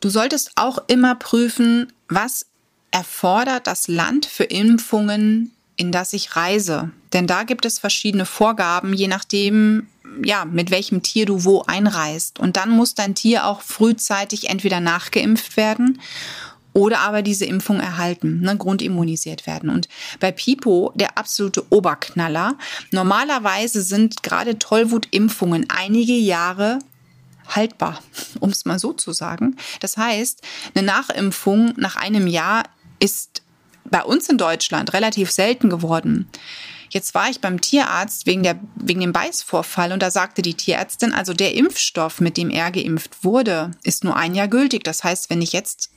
Du 0.00 0.08
solltest 0.08 0.52
auch 0.54 0.78
immer 0.86 1.16
prüfen, 1.16 1.92
was 2.08 2.46
erfordert 2.92 3.66
das 3.66 3.88
Land 3.88 4.26
für 4.26 4.44
Impfungen, 4.44 5.50
in 5.74 5.90
das 5.90 6.12
ich 6.12 6.36
reise. 6.36 6.90
Denn 7.12 7.26
da 7.26 7.42
gibt 7.42 7.66
es 7.66 7.80
verschiedene 7.80 8.26
Vorgaben, 8.26 8.92
je 8.92 9.08
nachdem, 9.08 9.88
ja, 10.24 10.44
mit 10.44 10.70
welchem 10.70 11.02
Tier 11.02 11.26
du 11.26 11.44
wo 11.44 11.62
einreist. 11.66 12.38
Und 12.38 12.56
dann 12.56 12.70
muss 12.70 12.94
dein 12.94 13.14
Tier 13.14 13.46
auch 13.46 13.60
frühzeitig 13.60 14.48
entweder 14.48 14.80
nachgeimpft 14.80 15.56
werden 15.56 16.00
oder 16.76 17.00
aber 17.00 17.22
diese 17.22 17.46
Impfung 17.46 17.80
erhalten, 17.80 18.40
ne, 18.40 18.54
grundimmunisiert 18.54 19.46
werden. 19.46 19.70
Und 19.70 19.88
bei 20.20 20.30
Pipo 20.30 20.92
der 20.94 21.16
absolute 21.16 21.64
Oberknaller. 21.70 22.58
Normalerweise 22.90 23.80
sind 23.80 24.22
gerade 24.22 24.58
Tollwutimpfungen 24.58 25.64
einige 25.70 26.12
Jahre 26.12 26.80
haltbar, 27.48 28.02
um 28.40 28.50
es 28.50 28.66
mal 28.66 28.78
so 28.78 28.92
zu 28.92 29.12
sagen. 29.12 29.56
Das 29.80 29.96
heißt, 29.96 30.42
eine 30.74 30.86
Nachimpfung 30.86 31.72
nach 31.76 31.96
einem 31.96 32.26
Jahr 32.26 32.64
ist 32.98 33.40
bei 33.84 34.02
uns 34.02 34.28
in 34.28 34.36
Deutschland 34.36 34.92
relativ 34.92 35.30
selten 35.30 35.70
geworden. 35.70 36.28
Jetzt 36.90 37.14
war 37.14 37.28
ich 37.28 37.40
beim 37.40 37.60
Tierarzt 37.60 38.26
wegen, 38.26 38.42
der, 38.42 38.58
wegen 38.76 39.00
dem 39.00 39.12
Beißvorfall 39.12 39.92
und 39.92 40.00
da 40.02 40.10
sagte 40.10 40.42
die 40.42 40.54
Tierärztin, 40.54 41.12
also 41.12 41.32
der 41.32 41.54
Impfstoff, 41.54 42.20
mit 42.20 42.36
dem 42.36 42.50
er 42.50 42.70
geimpft 42.70 43.24
wurde, 43.24 43.72
ist 43.82 44.04
nur 44.04 44.16
ein 44.16 44.34
Jahr 44.34 44.48
gültig. 44.48 44.84
Das 44.84 45.04
heißt, 45.04 45.30
wenn 45.30 45.42
ich 45.42 45.52
jetzt 45.52 45.90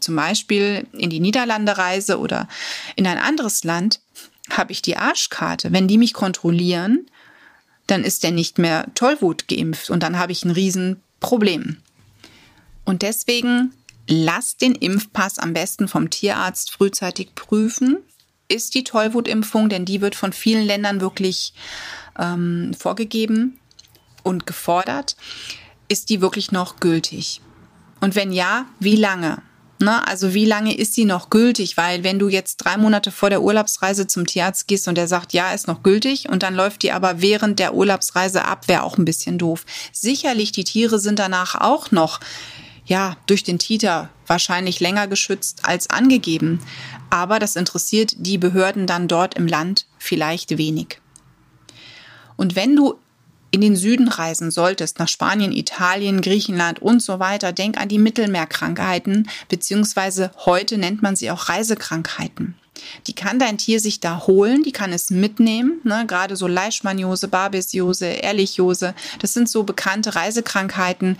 zum 0.00 0.16
Beispiel 0.16 0.86
in 0.92 1.10
die 1.10 1.20
Niederlande 1.20 1.78
reise 1.78 2.18
oder 2.18 2.48
in 2.96 3.06
ein 3.06 3.18
anderes 3.18 3.64
Land, 3.64 4.00
habe 4.50 4.72
ich 4.72 4.82
die 4.82 4.96
Arschkarte. 4.96 5.72
Wenn 5.72 5.88
die 5.88 5.98
mich 5.98 6.12
kontrollieren, 6.12 7.06
dann 7.86 8.04
ist 8.04 8.22
der 8.22 8.32
nicht 8.32 8.58
mehr 8.58 8.86
Tollwut 8.94 9.48
geimpft 9.48 9.90
und 9.90 10.02
dann 10.02 10.18
habe 10.18 10.32
ich 10.32 10.44
ein 10.44 10.50
Riesenproblem. 10.50 11.78
Und 12.84 13.02
deswegen 13.02 13.72
lass 14.08 14.56
den 14.56 14.74
Impfpass 14.74 15.38
am 15.38 15.52
besten 15.52 15.88
vom 15.88 16.10
Tierarzt 16.10 16.72
frühzeitig 16.72 17.34
prüfen. 17.34 17.98
Ist 18.48 18.74
die 18.74 18.84
Tollwutimpfung, 18.84 19.68
denn 19.68 19.84
die 19.84 20.00
wird 20.00 20.14
von 20.14 20.32
vielen 20.32 20.64
Ländern 20.64 21.00
wirklich 21.00 21.54
ähm, 22.18 22.74
vorgegeben 22.78 23.58
und 24.22 24.46
gefordert, 24.46 25.16
ist 25.88 26.10
die 26.10 26.20
wirklich 26.20 26.52
noch 26.52 26.80
gültig? 26.80 27.40
Und 28.00 28.14
wenn 28.14 28.32
ja, 28.32 28.66
wie 28.80 28.96
lange? 28.96 29.42
Na, 29.78 30.04
also 30.04 30.32
wie 30.32 30.44
lange 30.44 30.76
ist 30.76 30.94
sie 30.94 31.04
noch 31.04 31.28
gültig? 31.28 31.76
Weil 31.76 32.04
wenn 32.04 32.20
du 32.20 32.28
jetzt 32.28 32.58
drei 32.58 32.76
Monate 32.76 33.10
vor 33.10 33.30
der 33.30 33.42
Urlaubsreise 33.42 34.06
zum 34.06 34.26
Tierarzt 34.26 34.68
gehst 34.68 34.86
und 34.86 34.96
der 34.96 35.08
sagt, 35.08 35.32
ja, 35.32 35.52
ist 35.52 35.66
noch 35.66 35.82
gültig 35.82 36.28
und 36.28 36.44
dann 36.44 36.54
läuft 36.54 36.84
die 36.84 36.92
aber 36.92 37.20
während 37.20 37.58
der 37.58 37.74
Urlaubsreise 37.74 38.44
ab, 38.44 38.68
wäre 38.68 38.84
auch 38.84 38.96
ein 38.96 39.04
bisschen 39.04 39.38
doof. 39.38 39.64
Sicherlich, 39.92 40.52
die 40.52 40.62
Tiere 40.62 41.00
sind 41.00 41.18
danach 41.18 41.60
auch 41.60 41.90
noch 41.90 42.20
ja, 42.84 43.16
durch 43.26 43.44
den 43.44 43.58
Titer 43.58 44.10
wahrscheinlich 44.26 44.80
länger 44.80 45.06
geschützt 45.06 45.60
als 45.62 45.90
angegeben. 45.90 46.60
Aber 47.10 47.38
das 47.38 47.56
interessiert 47.56 48.14
die 48.16 48.38
Behörden 48.38 48.86
dann 48.86 49.08
dort 49.08 49.34
im 49.34 49.46
Land 49.46 49.86
vielleicht 49.98 50.58
wenig. 50.58 51.00
Und 52.36 52.56
wenn 52.56 52.74
du 52.74 52.98
in 53.52 53.60
den 53.60 53.76
Süden 53.76 54.08
reisen 54.08 54.50
solltest, 54.50 54.98
nach 54.98 55.08
Spanien, 55.08 55.52
Italien, 55.52 56.22
Griechenland 56.22 56.80
und 56.80 57.02
so 57.02 57.20
weiter, 57.20 57.52
denk 57.52 57.78
an 57.78 57.88
die 57.88 57.98
Mittelmeerkrankheiten, 57.98 59.28
beziehungsweise 59.48 60.30
heute 60.46 60.78
nennt 60.78 61.02
man 61.02 61.16
sie 61.16 61.30
auch 61.30 61.50
Reisekrankheiten. 61.50 62.54
Die 63.06 63.12
kann 63.12 63.38
dein 63.38 63.58
Tier 63.58 63.78
sich 63.78 64.00
da 64.00 64.26
holen, 64.26 64.62
die 64.62 64.72
kann 64.72 64.92
es 64.92 65.10
mitnehmen, 65.10 65.80
ne? 65.84 66.04
gerade 66.06 66.34
so 66.34 66.46
Leishmaniose, 66.46 67.28
Babesiose, 67.28 68.06
Ehrlichiose, 68.06 68.94
das 69.20 69.34
sind 69.34 69.48
so 69.48 69.62
bekannte 69.62 70.14
Reisekrankheiten. 70.14 71.18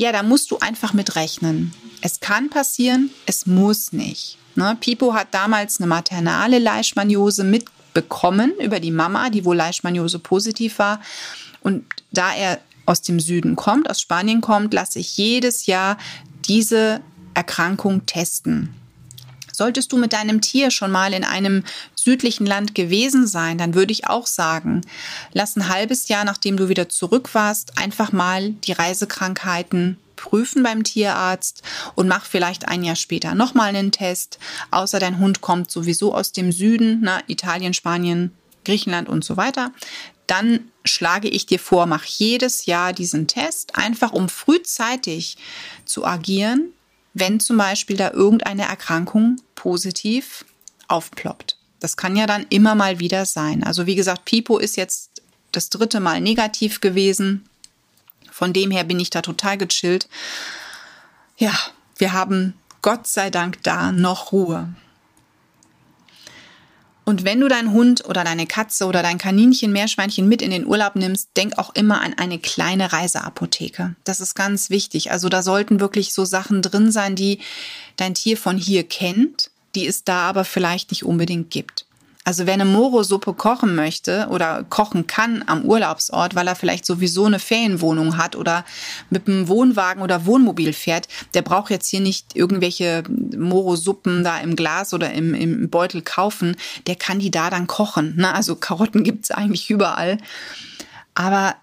Ja, 0.00 0.12
da 0.12 0.22
musst 0.22 0.50
du 0.50 0.58
einfach 0.58 0.94
mit 0.94 1.16
rechnen. 1.16 1.74
Es 2.00 2.20
kann 2.20 2.48
passieren, 2.48 3.10
es 3.26 3.44
muss 3.44 3.92
nicht. 3.92 4.38
Ne? 4.54 4.74
Pipo 4.80 5.12
hat 5.12 5.28
damals 5.32 5.78
eine 5.78 5.88
maternale 5.88 6.58
Leishmaniose 6.58 7.44
mitgebracht 7.44 7.80
bekommen 7.92 8.52
über 8.60 8.80
die 8.80 8.90
Mama, 8.90 9.30
die 9.30 9.44
wohl 9.44 9.56
Leishmaniose 9.56 10.18
positiv 10.18 10.78
war. 10.78 11.00
Und 11.60 11.84
da 12.12 12.32
er 12.34 12.60
aus 12.86 13.02
dem 13.02 13.20
Süden 13.20 13.56
kommt, 13.56 13.88
aus 13.90 14.00
Spanien 14.00 14.40
kommt, 14.40 14.74
lasse 14.74 14.98
ich 14.98 15.16
jedes 15.16 15.66
Jahr 15.66 15.98
diese 16.46 17.00
Erkrankung 17.34 18.06
testen. 18.06 18.74
Solltest 19.52 19.92
du 19.92 19.98
mit 19.98 20.12
deinem 20.12 20.40
Tier 20.40 20.70
schon 20.70 20.90
mal 20.90 21.12
in 21.12 21.24
einem 21.24 21.64
südlichen 22.02 22.46
Land 22.46 22.74
gewesen 22.74 23.26
sein, 23.26 23.58
dann 23.58 23.74
würde 23.74 23.92
ich 23.92 24.08
auch 24.08 24.26
sagen, 24.26 24.82
lass 25.32 25.56
ein 25.56 25.68
halbes 25.68 26.08
Jahr, 26.08 26.24
nachdem 26.24 26.56
du 26.56 26.68
wieder 26.68 26.88
zurück 26.88 27.34
warst, 27.34 27.78
einfach 27.78 28.12
mal 28.12 28.50
die 28.50 28.72
Reisekrankheiten 28.72 29.98
prüfen 30.16 30.62
beim 30.62 30.84
Tierarzt 30.84 31.62
und 31.94 32.06
mach 32.06 32.24
vielleicht 32.24 32.68
ein 32.68 32.84
Jahr 32.84 32.96
später 32.96 33.34
nochmal 33.34 33.70
einen 33.70 33.90
Test. 33.90 34.38
Außer 34.70 34.98
dein 34.98 35.18
Hund 35.18 35.40
kommt 35.40 35.70
sowieso 35.70 36.14
aus 36.14 36.32
dem 36.32 36.52
Süden, 36.52 37.00
na, 37.02 37.22
Italien, 37.26 37.74
Spanien, 37.74 38.32
Griechenland 38.64 39.08
und 39.08 39.24
so 39.24 39.36
weiter. 39.36 39.72
Dann 40.26 40.70
schlage 40.84 41.28
ich 41.28 41.46
dir 41.46 41.58
vor, 41.58 41.86
mach 41.86 42.04
jedes 42.04 42.66
Jahr 42.66 42.92
diesen 42.92 43.26
Test, 43.26 43.76
einfach 43.76 44.12
um 44.12 44.28
frühzeitig 44.28 45.36
zu 45.84 46.04
agieren, 46.04 46.72
wenn 47.14 47.40
zum 47.40 47.56
Beispiel 47.56 47.96
da 47.96 48.12
irgendeine 48.12 48.62
Erkrankung 48.62 49.36
positiv 49.54 50.44
aufploppt. 50.86 51.59
Das 51.80 51.96
kann 51.96 52.14
ja 52.14 52.26
dann 52.26 52.46
immer 52.50 52.74
mal 52.74 53.00
wieder 53.00 53.26
sein. 53.26 53.64
Also 53.64 53.86
wie 53.86 53.96
gesagt, 53.96 54.26
Pipo 54.26 54.58
ist 54.58 54.76
jetzt 54.76 55.22
das 55.52 55.70
dritte 55.70 55.98
Mal 55.98 56.20
negativ 56.20 56.80
gewesen. 56.80 57.48
Von 58.30 58.52
dem 58.52 58.70
her 58.70 58.84
bin 58.84 59.00
ich 59.00 59.10
da 59.10 59.22
total 59.22 59.58
gechillt. 59.58 60.08
Ja, 61.36 61.58
wir 61.96 62.12
haben 62.12 62.54
Gott 62.82 63.06
sei 63.06 63.30
Dank 63.30 63.62
da 63.62 63.92
noch 63.92 64.32
Ruhe. 64.32 64.74
Und 67.04 67.24
wenn 67.24 67.40
du 67.40 67.48
deinen 67.48 67.72
Hund 67.72 68.04
oder 68.04 68.22
deine 68.22 68.46
Katze 68.46 68.86
oder 68.86 69.02
dein 69.02 69.18
Kaninchen, 69.18 69.72
Meerschweinchen 69.72 70.28
mit 70.28 70.42
in 70.42 70.52
den 70.52 70.64
Urlaub 70.64 70.94
nimmst, 70.94 71.30
denk 71.36 71.58
auch 71.58 71.74
immer 71.74 72.02
an 72.02 72.14
eine 72.14 72.38
kleine 72.38 72.92
Reiseapotheke. 72.92 73.96
Das 74.04 74.20
ist 74.20 74.34
ganz 74.34 74.70
wichtig. 74.70 75.10
Also 75.10 75.28
da 75.28 75.42
sollten 75.42 75.80
wirklich 75.80 76.12
so 76.12 76.24
Sachen 76.24 76.62
drin 76.62 76.92
sein, 76.92 77.16
die 77.16 77.40
dein 77.96 78.14
Tier 78.14 78.36
von 78.36 78.56
hier 78.56 78.84
kennt, 78.84 79.49
die 79.74 79.86
es 79.86 80.04
da 80.04 80.28
aber 80.28 80.44
vielleicht 80.44 80.90
nicht 80.90 81.04
unbedingt 81.04 81.50
gibt. 81.50 81.86
Also 82.22 82.46
wer 82.46 82.54
eine 82.54 82.66
Moro-Suppe 82.66 83.32
kochen 83.32 83.74
möchte 83.74 84.28
oder 84.30 84.62
kochen 84.64 85.06
kann 85.06 85.42
am 85.46 85.64
Urlaubsort, 85.64 86.34
weil 86.34 86.46
er 86.46 86.54
vielleicht 86.54 86.84
sowieso 86.84 87.24
eine 87.24 87.38
Ferienwohnung 87.38 88.18
hat 88.18 88.36
oder 88.36 88.64
mit 89.08 89.26
einem 89.26 89.48
Wohnwagen 89.48 90.02
oder 90.02 90.26
Wohnmobil 90.26 90.74
fährt, 90.74 91.08
der 91.32 91.40
braucht 91.40 91.70
jetzt 91.70 91.88
hier 91.88 92.00
nicht 92.00 92.36
irgendwelche 92.36 93.04
Moro-Suppen 93.08 94.22
da 94.22 94.38
im 94.38 94.54
Glas 94.54 94.92
oder 94.92 95.12
im, 95.12 95.32
im 95.32 95.70
Beutel 95.70 96.02
kaufen. 96.02 96.56
Der 96.86 96.94
kann 96.94 97.20
die 97.20 97.30
da 97.30 97.48
dann 97.48 97.66
kochen. 97.66 98.16
Ne? 98.16 98.34
Also 98.34 98.54
Karotten 98.54 99.02
gibt's 99.02 99.30
eigentlich 99.30 99.70
überall. 99.70 100.18
Aber 101.14 101.56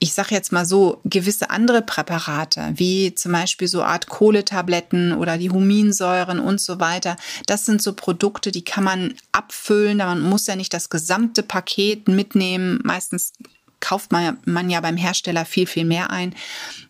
ich 0.00 0.14
sage 0.14 0.34
jetzt 0.34 0.52
mal 0.52 0.64
so, 0.64 1.00
gewisse 1.04 1.50
andere 1.50 1.82
Präparate, 1.82 2.72
wie 2.74 3.14
zum 3.14 3.32
Beispiel 3.32 3.66
so 3.68 3.82
Art 3.82 4.08
Kohletabletten 4.08 5.12
oder 5.12 5.38
die 5.38 5.50
Huminsäuren 5.50 6.38
und 6.38 6.60
so 6.60 6.78
weiter, 6.78 7.16
das 7.46 7.64
sind 7.64 7.82
so 7.82 7.92
Produkte, 7.94 8.52
die 8.52 8.64
kann 8.64 8.84
man 8.84 9.14
abfüllen. 9.32 9.98
Man 9.98 10.20
muss 10.20 10.46
ja 10.46 10.56
nicht 10.56 10.72
das 10.72 10.88
gesamte 10.88 11.42
Paket 11.42 12.08
mitnehmen. 12.08 12.80
Meistens 12.84 13.32
kauft 13.80 14.12
man, 14.12 14.38
man 14.44 14.70
ja 14.70 14.80
beim 14.80 14.96
Hersteller 14.96 15.44
viel, 15.44 15.66
viel 15.66 15.84
mehr 15.84 16.10
ein. 16.10 16.34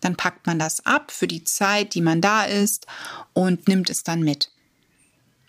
Dann 0.01 0.17
packt 0.17 0.47
man 0.47 0.59
das 0.59 0.85
ab 0.85 1.11
für 1.11 1.27
die 1.27 1.45
Zeit, 1.45 1.95
die 1.95 2.03
man 2.03 2.21
da 2.21 2.45
ist 2.45 2.87
und 3.33 3.69
nimmt 3.69 3.91
es 3.91 4.03
dann 4.03 4.21
mit. 4.21 4.51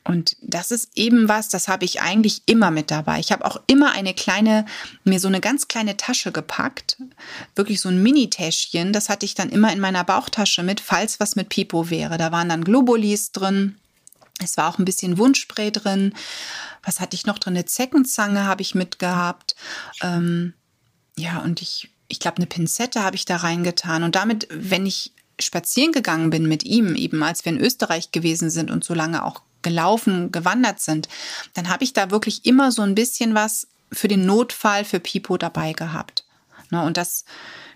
Und 0.09 0.37
das 0.41 0.71
ist 0.71 0.89
eben 0.95 1.29
was, 1.29 1.49
das 1.49 1.67
habe 1.67 1.85
ich 1.85 2.01
eigentlich 2.01 2.41
immer 2.47 2.71
mit 2.71 2.89
dabei. 2.89 3.19
Ich 3.19 3.31
habe 3.31 3.45
auch 3.45 3.61
immer 3.67 3.91
eine 3.91 4.15
kleine, 4.15 4.65
mir 5.03 5.19
so 5.19 5.27
eine 5.27 5.39
ganz 5.39 5.67
kleine 5.67 5.97
Tasche 5.97 6.31
gepackt, 6.31 6.97
wirklich 7.53 7.79
so 7.79 7.89
ein 7.89 8.01
Mini-Täschchen. 8.01 8.91
Das 8.91 9.07
hatte 9.07 9.27
ich 9.27 9.35
dann 9.35 9.49
immer 9.49 9.71
in 9.71 9.79
meiner 9.79 10.03
Bauchtasche 10.03 10.63
mit, 10.63 10.81
falls 10.81 11.19
was 11.19 11.35
mit 11.35 11.49
Pipo 11.49 11.91
wäre. 11.91 12.17
Da 12.17 12.31
waren 12.31 12.49
dann 12.49 12.63
Globulis 12.63 13.33
drin. 13.33 13.75
Es 14.43 14.57
war 14.57 14.73
auch 14.73 14.79
ein 14.79 14.85
bisschen 14.85 15.19
Wundspray 15.19 15.71
drin. 15.71 16.15
Was 16.81 16.99
hatte 16.99 17.13
ich 17.13 17.27
noch 17.27 17.37
drin? 17.37 17.53
Eine 17.53 17.65
Zeckenzange 17.65 18.45
habe 18.45 18.63
ich 18.63 18.73
mitgehabt. 18.73 19.55
Ähm, 20.01 20.55
ja, 21.19 21.37
und 21.37 21.61
ich, 21.61 21.91
ich 22.07 22.19
glaube, 22.19 22.37
eine 22.37 22.47
Pinzette 22.47 23.03
habe 23.03 23.15
ich 23.15 23.25
da 23.25 23.35
reingetan. 23.35 24.01
Und 24.01 24.15
damit, 24.15 24.47
wenn 24.49 24.87
ich 24.87 25.11
spazieren 25.39 25.91
gegangen 25.91 26.31
bin 26.31 26.47
mit 26.47 26.63
ihm, 26.63 26.95
eben 26.95 27.21
als 27.21 27.45
wir 27.45 27.51
in 27.51 27.59
Österreich 27.59 28.11
gewesen 28.11 28.49
sind 28.49 28.71
und 28.71 28.83
so 28.83 28.95
lange 28.95 29.23
auch 29.23 29.43
gelaufen, 29.61 30.31
gewandert 30.31 30.79
sind, 30.79 31.07
dann 31.53 31.69
habe 31.69 31.83
ich 31.83 31.93
da 31.93 32.11
wirklich 32.11 32.45
immer 32.45 32.71
so 32.71 32.81
ein 32.81 32.95
bisschen 32.95 33.35
was 33.35 33.67
für 33.91 34.07
den 34.07 34.25
Notfall 34.25 34.85
für 34.85 34.99
Pipo 34.99 35.37
dabei 35.37 35.73
gehabt. 35.73 36.23
Ne, 36.69 36.83
und 36.83 36.97
das 36.97 37.25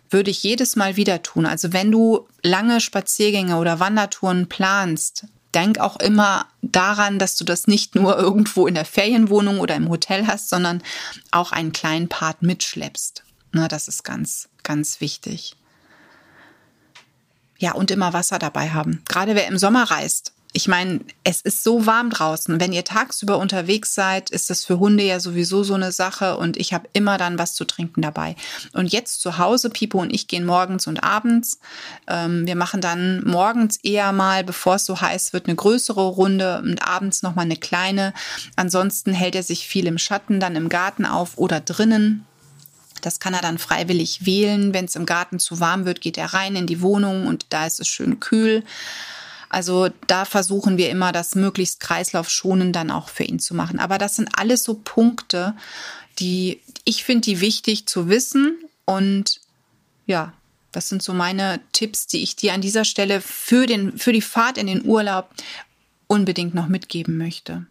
würde 0.10 0.32
ich 0.32 0.44
jedes 0.44 0.76
Mal 0.76 0.96
wieder 0.96 1.24
tun. 1.24 1.46
Also 1.46 1.74
wenn 1.74 1.92
du 1.92 2.28
lange 2.44 2.80
Spaziergänge 2.80 3.58
oder 3.58 3.80
Wandertouren 3.80 4.48
planst, 4.48 5.26
denk 5.54 5.80
auch 5.80 5.98
immer 6.00 6.48
daran, 6.62 7.20
dass 7.20 7.36
du 7.36 7.44
das 7.44 7.68
nicht 7.68 7.96
nur 7.96 8.18
irgendwo 8.20 8.68
in 8.68 8.76
der 8.76 8.86
Ferienwohnung 8.86 9.60
oder 9.60 9.76
im 9.76 9.90
Hotel 9.90 10.28
hast, 10.28 10.50
sondern 10.50 10.82
auch 11.32 11.52
einen 11.52 11.74
kleinen 11.74 12.10
Part 12.10 12.42
mitschleppst. 12.42 13.24
Na, 13.52 13.68
das 13.68 13.88
ist 13.88 14.04
ganz, 14.04 14.50
ganz 14.64 15.02
wichtig. 15.02 15.56
Ja, 17.58 17.74
und 17.74 17.92
immer 17.92 18.14
Wasser 18.14 18.40
dabei 18.40 18.72
haben. 18.72 19.04
Gerade 19.08 19.36
wer 19.36 19.48
im 19.48 19.58
Sommer 19.58 19.84
reist, 19.84 20.34
ich 20.56 20.68
meine, 20.68 21.00
es 21.24 21.42
ist 21.42 21.64
so 21.64 21.88
warm 21.88 22.12
draußen. 22.12 22.60
Wenn 22.60 22.74
ihr 22.74 22.84
tagsüber 22.84 23.40
unterwegs 23.40 23.96
seid, 23.96 24.30
ist 24.30 24.52
das 24.52 24.64
für 24.64 24.78
Hunde 24.78 25.04
ja 25.04 25.20
sowieso 25.20 25.64
so 25.64 25.74
eine 25.74 25.92
Sache 25.92 26.38
und 26.38 26.58
ich 26.58 26.74
habe 26.74 26.88
immer 26.94 27.18
dann 27.18 27.40
was 27.40 27.56
zu 27.56 27.66
trinken 27.66 28.04
dabei. 28.04 28.36
Und 28.72 28.94
jetzt 28.94 29.20
zu 29.22 29.40
Hause, 29.40 29.72
Pipo 29.72 30.00
und 30.00 30.14
ich 30.14 30.28
gehen 30.28 30.46
morgens 30.46 30.86
und 30.86 31.04
abends. 31.04 31.60
Ähm, 32.08 32.46
wir 32.46 32.56
machen 32.56 32.82
dann 32.82 33.24
morgens 33.26 33.78
eher 33.78 34.12
mal, 34.12 34.44
bevor 34.44 34.76
es 34.76 34.86
so 34.86 35.02
heiß 35.02 35.34
wird, 35.34 35.48
eine 35.48 35.56
größere 35.56 36.06
Runde 36.06 36.60
und 36.60 36.88
abends 36.88 37.24
nochmal 37.24 37.46
eine 37.46 37.58
kleine. 37.58 38.14
Ansonsten 38.56 39.12
hält 39.12 39.34
er 39.34 39.44
sich 39.44 39.68
viel 39.68 39.88
im 39.88 39.98
Schatten, 39.98 40.40
dann 40.40 40.56
im 40.56 40.70
Garten 40.70 41.08
auf 41.08 41.40
oder 41.40 41.62
drinnen. 41.62 42.28
Das 43.02 43.20
kann 43.20 43.34
er 43.34 43.42
dann 43.42 43.58
freiwillig 43.58 44.28
wählen. 44.28 44.72
Wenn 44.72 44.86
es 44.86 44.96
im 44.96 45.08
Garten 45.08 45.40
zu 45.40 45.60
warm 45.60 45.86
wird, 45.86 46.00
geht 46.00 46.18
er 46.20 46.36
rein 46.36 46.56
in 46.56 46.68
die 46.68 46.82
Wohnung 46.82 47.26
und 47.26 47.48
da 47.50 47.66
ist 47.66 47.80
es 47.80 47.88
schön 47.88 48.20
kühl. 48.20 48.64
Also 49.54 49.90
da 50.08 50.26
versuchen 50.26 50.78
wir 50.78 50.90
immer, 50.90 51.12
das 51.12 51.36
möglichst 51.36 51.80
kreislaufschonend 51.80 52.76
dann 52.76 52.90
auch 52.90 53.10
für 53.10 53.24
ihn 53.24 53.40
zu 53.40 53.54
machen. 53.54 53.80
Aber 53.80 53.98
das 53.98 54.16
sind 54.16 54.30
alles 54.38 54.64
so 54.64 54.82
Punkte, 54.84 55.54
die 56.20 56.60
ich 56.86 57.04
finde, 57.04 57.22
die 57.22 57.40
wichtig 57.40 57.86
zu 57.86 58.10
wissen. 58.10 58.58
Und 58.86 59.42
ja, 60.06 60.34
das 60.72 60.90
sind 60.90 61.04
so 61.04 61.14
meine 61.14 61.60
Tipps, 61.72 62.08
die 62.08 62.24
ich 62.24 62.36
dir 62.36 62.54
an 62.54 62.62
dieser 62.62 62.84
Stelle 62.84 63.22
für, 63.22 63.68
den, 63.68 63.98
für 63.98 64.12
die 64.12 64.22
Fahrt 64.22 64.58
in 64.58 64.68
den 64.68 64.86
Urlaub 64.86 65.30
unbedingt 66.08 66.56
noch 66.56 66.68
mitgeben 66.68 67.18
möchte. 67.18 67.66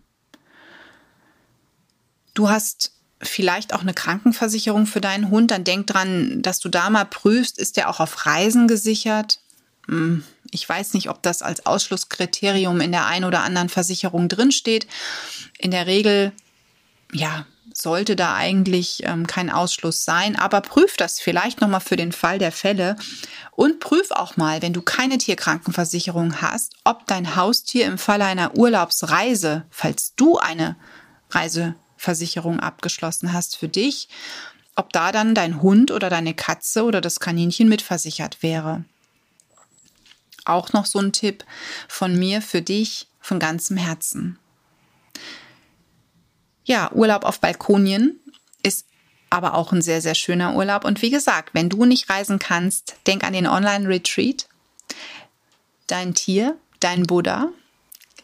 Du 2.34 2.48
hast 2.48 2.92
vielleicht 3.20 3.74
auch 3.74 3.82
eine 3.82 3.94
Krankenversicherung 3.94 4.86
für 4.86 5.00
deinen 5.00 5.30
Hund, 5.30 5.50
dann 5.50 5.64
denk 5.64 5.88
dran, 5.88 6.42
dass 6.42 6.60
du 6.60 6.68
da 6.68 6.90
mal 6.90 7.04
prüfst, 7.04 7.58
ist 7.58 7.76
der 7.76 7.90
auch 7.90 8.00
auf 8.00 8.24
Reisen 8.24 8.68
gesichert? 8.68 9.40
Hm, 9.86 10.24
ich 10.52 10.68
weiß 10.68 10.94
nicht, 10.94 11.08
ob 11.08 11.22
das 11.22 11.42
als 11.42 11.66
Ausschlusskriterium 11.66 12.80
in 12.80 12.92
der 12.92 13.06
einen 13.06 13.24
oder 13.24 13.42
anderen 13.42 13.70
Versicherung 13.70 14.28
drinsteht. 14.28 14.86
In 15.58 15.70
der 15.70 15.86
Regel, 15.86 16.32
ja, 17.12 17.46
sollte 17.74 18.16
da 18.16 18.34
eigentlich 18.34 19.02
ähm, 19.04 19.26
kein 19.26 19.48
Ausschluss 19.48 20.04
sein, 20.04 20.36
aber 20.36 20.60
prüf 20.60 20.98
das 20.98 21.20
vielleicht 21.20 21.62
nochmal 21.62 21.80
für 21.80 21.96
den 21.96 22.12
Fall 22.12 22.38
der 22.38 22.52
Fälle 22.52 22.96
und 23.52 23.80
prüf 23.80 24.10
auch 24.10 24.36
mal, 24.36 24.60
wenn 24.60 24.74
du 24.74 24.82
keine 24.82 25.16
Tierkrankenversicherung 25.16 26.42
hast, 26.42 26.74
ob 26.84 27.06
dein 27.06 27.34
Haustier 27.34 27.86
im 27.86 27.96
Falle 27.96 28.26
einer 28.26 28.58
Urlaubsreise, 28.58 29.64
falls 29.70 30.14
du 30.16 30.36
eine 30.36 30.76
Reiseversicherung 31.30 32.60
abgeschlossen 32.60 33.32
hast 33.32 33.56
für 33.56 33.68
dich, 33.68 34.10
ob 34.76 34.92
da 34.92 35.10
dann 35.10 35.34
dein 35.34 35.62
Hund 35.62 35.90
oder 35.92 36.10
deine 36.10 36.34
Katze 36.34 36.84
oder 36.84 37.00
das 37.00 37.20
Kaninchen 37.20 37.70
mitversichert 37.70 38.42
wäre 38.42 38.84
auch 40.44 40.72
noch 40.72 40.86
so 40.86 40.98
ein 40.98 41.12
Tipp 41.12 41.44
von 41.88 42.18
mir 42.18 42.42
für 42.42 42.62
dich 42.62 43.06
von 43.20 43.38
ganzem 43.38 43.76
Herzen. 43.76 44.38
Ja, 46.64 46.92
Urlaub 46.92 47.24
auf 47.24 47.40
Balkonien 47.40 48.20
ist 48.62 48.86
aber 49.30 49.54
auch 49.54 49.72
ein 49.72 49.82
sehr, 49.82 50.00
sehr 50.00 50.14
schöner 50.14 50.54
Urlaub. 50.54 50.84
Und 50.84 51.02
wie 51.02 51.10
gesagt, 51.10 51.54
wenn 51.54 51.68
du 51.68 51.84
nicht 51.84 52.10
reisen 52.10 52.38
kannst, 52.38 52.96
denk 53.06 53.24
an 53.24 53.32
den 53.32 53.46
Online-Retreat. 53.46 54.46
Dein 55.86 56.14
Tier, 56.14 56.56
dein 56.80 57.04
Buddha. 57.04 57.48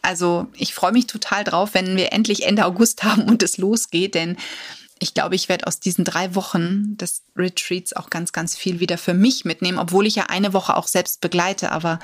Also 0.01 0.47
ich 0.53 0.73
freue 0.73 0.91
mich 0.91 1.07
total 1.07 1.43
drauf, 1.43 1.73
wenn 1.73 1.97
wir 1.97 2.13
endlich 2.13 2.45
Ende 2.45 2.65
August 2.65 3.03
haben 3.03 3.23
und 3.23 3.43
es 3.43 3.57
losgeht, 3.57 4.15
denn 4.15 4.37
ich 4.99 5.13
glaube, 5.13 5.35
ich 5.35 5.47
werde 5.47 5.65
aus 5.65 5.79
diesen 5.79 6.03
drei 6.03 6.35
Wochen 6.35 6.97
des 6.97 7.23
Retreats 7.37 7.93
auch 7.93 8.09
ganz, 8.09 8.33
ganz 8.33 8.57
viel 8.57 8.81
wieder 8.81 8.97
für 8.97 9.13
mich 9.13 9.45
mitnehmen, 9.45 9.79
obwohl 9.79 10.05
ich 10.05 10.15
ja 10.15 10.25
eine 10.27 10.51
Woche 10.51 10.75
auch 10.75 10.87
selbst 10.87 11.21
begleite. 11.21 11.71
Aber 11.71 11.99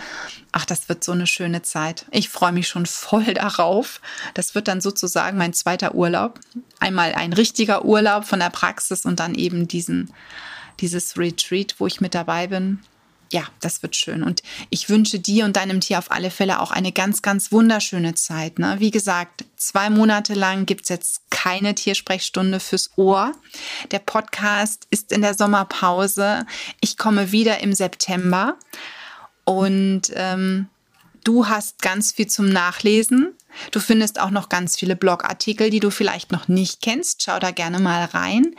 ach, 0.54 0.66
das 0.66 0.88
wird 0.88 1.04
so 1.04 1.12
eine 1.12 1.28
schöne 1.28 1.62
Zeit. 1.62 2.06
Ich 2.12 2.30
freue 2.30 2.54
mich 2.54 2.70
schon 2.70 2.86
voll 2.86 3.26
darauf. 3.34 4.00
Das 4.34 4.56
wird 4.56 4.70
dann 4.70 4.80
sozusagen 4.80 5.38
mein 5.38 5.54
zweiter 5.54 5.94
Urlaub. 5.94 6.40
Einmal 6.80 7.14
ein 7.14 7.34
richtiger 7.34 7.84
Urlaub 7.84 8.24
von 8.24 8.40
der 8.40 8.50
Praxis 8.50 9.06
und 9.06 9.20
dann 9.20 9.36
eben 9.36 9.68
diesen, 9.68 10.14
dieses 10.80 11.18
Retreat, 11.18 11.76
wo 11.80 11.88
ich 11.88 12.00
mit 12.00 12.16
dabei 12.16 12.48
bin 12.48 12.80
ja, 13.36 13.44
das 13.60 13.84
wird 13.84 13.98
schön. 13.98 14.24
Und 14.24 14.42
ich 14.70 14.88
wünsche 14.88 15.20
dir 15.20 15.44
und 15.44 15.58
deinem 15.58 15.82
Tier 15.82 16.00
auf 16.00 16.10
alle 16.10 16.32
Fälle 16.32 16.62
auch 16.62 16.72
eine 16.72 16.94
ganz, 16.94 17.22
ganz 17.22 17.52
wunderschöne 17.52 18.16
Zeit. 18.16 18.60
Ne? 18.60 18.78
Wie 18.80 18.92
gesagt, 18.92 19.44
zwei 19.58 19.90
Monate 19.90 20.36
lang 20.36 20.66
gibt 20.66 20.84
es 20.84 20.90
jetzt 20.90 21.22
keine 21.32 21.76
Tiersprechstunde 21.76 22.62
fürs 22.62 22.92
Ohr. 22.96 23.34
Der 23.92 24.00
Podcast 24.00 24.88
ist 24.90 25.12
in 25.12 25.22
der 25.22 25.34
Sommerpause. 25.34 26.46
Ich 26.80 26.96
komme 26.96 27.34
wieder 27.34 27.60
im 27.60 27.74
September. 27.74 28.56
Und 29.44 30.04
ähm, 30.14 30.70
du 31.26 31.50
hast 31.50 31.82
ganz 31.82 32.14
viel 32.14 32.28
zum 32.28 32.48
Nachlesen. 32.48 33.34
Du 33.72 33.82
findest 33.82 34.18
auch 34.18 34.32
noch 34.32 34.48
ganz 34.48 34.78
viele 34.78 34.96
Blogartikel, 34.96 35.70
die 35.70 35.82
du 35.82 35.90
vielleicht 35.90 36.32
noch 36.32 36.48
nicht 36.48 36.82
kennst. 36.82 37.22
Schau 37.22 37.38
da 37.40 37.52
gerne 37.52 37.80
mal 37.80 38.06
rein. 38.06 38.56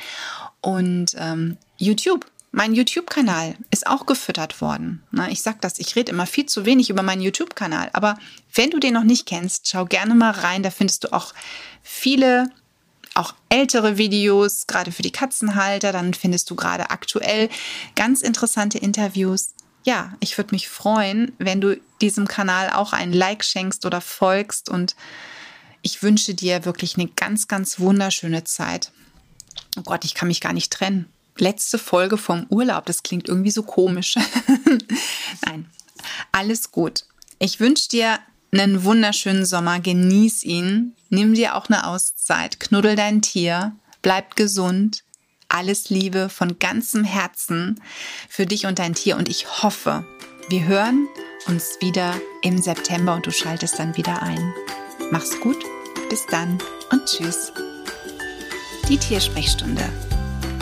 Und 0.61 1.17
ähm, 1.19 1.57
YouTube 1.79 2.27
mein 2.57 2.75
YouTube-Kanal 2.75 3.55
ist 3.71 3.87
auch 3.87 4.07
gefüttert 4.07 4.63
worden. 4.63 5.03
Ich 5.29 5.43
sage 5.43 5.59
das, 5.61 5.79
ich 5.79 5.95
rede 5.95 6.11
immer 6.11 6.25
viel 6.25 6.47
zu 6.47 6.65
wenig 6.65 6.89
über 6.89 7.03
meinen 7.03 7.21
YouTube-Kanal. 7.21 7.91
Aber 7.93 8.19
wenn 8.55 8.71
du 8.71 8.79
den 8.79 8.95
noch 8.95 9.05
nicht 9.05 9.27
kennst, 9.27 9.69
schau 9.69 9.85
gerne 9.85 10.15
mal 10.15 10.31
rein. 10.31 10.63
Da 10.63 10.71
findest 10.71 11.05
du 11.05 11.13
auch 11.13 11.35
viele, 11.83 12.51
auch 13.13 13.35
ältere 13.51 13.99
Videos, 13.99 14.67
gerade 14.67 14.91
für 14.91 15.03
die 15.03 15.13
Katzenhalter. 15.13 15.93
Dann 15.93 16.15
findest 16.15 16.49
du 16.49 16.57
gerade 16.57 16.89
aktuell 16.89 17.51
ganz 17.95 18.23
interessante 18.23 18.79
Interviews. 18.79 19.51
Ja, 19.85 20.15
ich 20.21 20.39
würde 20.39 20.55
mich 20.55 20.71
freuen, 20.71 21.33
wenn 21.37 21.61
du 21.61 21.79
diesem 22.01 22.27
Kanal 22.27 22.71
auch 22.71 22.95
einen 22.95 23.13
Like 23.13 23.45
schenkst 23.45 23.85
oder 23.85 24.01
folgst. 24.01 24.71
Und 24.71 24.97
ich 25.83 26.03
wünsche 26.03 26.33
dir 26.33 26.65
wirklich 26.65 26.97
eine 26.97 27.09
ganz, 27.09 27.49
ganz 27.49 27.79
wunderschöne 27.81 28.45
Zeit. 28.45 28.93
Oh 29.77 29.83
Gott, 29.83 30.07
ich 30.07 30.15
kann 30.15 30.29
mich 30.29 30.41
gar 30.41 30.55
nicht 30.55 30.73
trennen 30.73 31.13
letzte 31.39 31.79
Folge 31.79 32.17
vom 32.17 32.47
Urlaub. 32.49 32.87
Das 32.87 33.03
klingt 33.03 33.29
irgendwie 33.29 33.51
so 33.51 33.63
komisch. 33.63 34.15
Nein, 35.47 35.71
alles 36.33 36.71
gut. 36.71 37.05
Ich 37.39 37.61
wünsche 37.61 37.89
dir 37.89 38.19
einen 38.53 38.85
wunderschönen 38.85 39.45
Sommer. 39.45 39.81
Genieß 39.81 40.45
ihn. 40.45 40.95
Nimm 41.11 41.35
dir 41.35 41.55
auch 41.55 41.69
eine 41.69 41.87
Auszeit. 41.87 42.61
Knuddel 42.61 42.97
dein 42.97 43.23
Tier. 43.23 43.77
Bleib 44.03 44.37
gesund. 44.37 45.03
Alles 45.49 45.91
Liebe 45.91 46.29
von 46.29 46.59
ganzem 46.59 47.05
Herzen 47.05 47.81
für 48.29 48.47
dich 48.47 48.67
und 48.67 48.79
dein 48.79 48.95
Tier. 48.95 49.17
Und 49.17 49.29
ich 49.29 49.63
hoffe, 49.63 50.05
wir 50.49 50.65
hören 50.65 51.07
uns 51.47 51.79
wieder 51.81 52.15
im 52.43 52.59
September 52.59 53.15
und 53.15 53.27
du 53.27 53.31
schaltest 53.31 53.79
dann 53.79 53.97
wieder 53.97 54.23
ein. 54.23 54.53
Mach's 55.11 55.39
gut. 55.41 55.59
Bis 56.09 56.27
dann 56.27 56.59
und 56.91 57.05
tschüss. 57.07 57.53
Die 58.89 58.99
Tiersprechstunde 58.99 59.89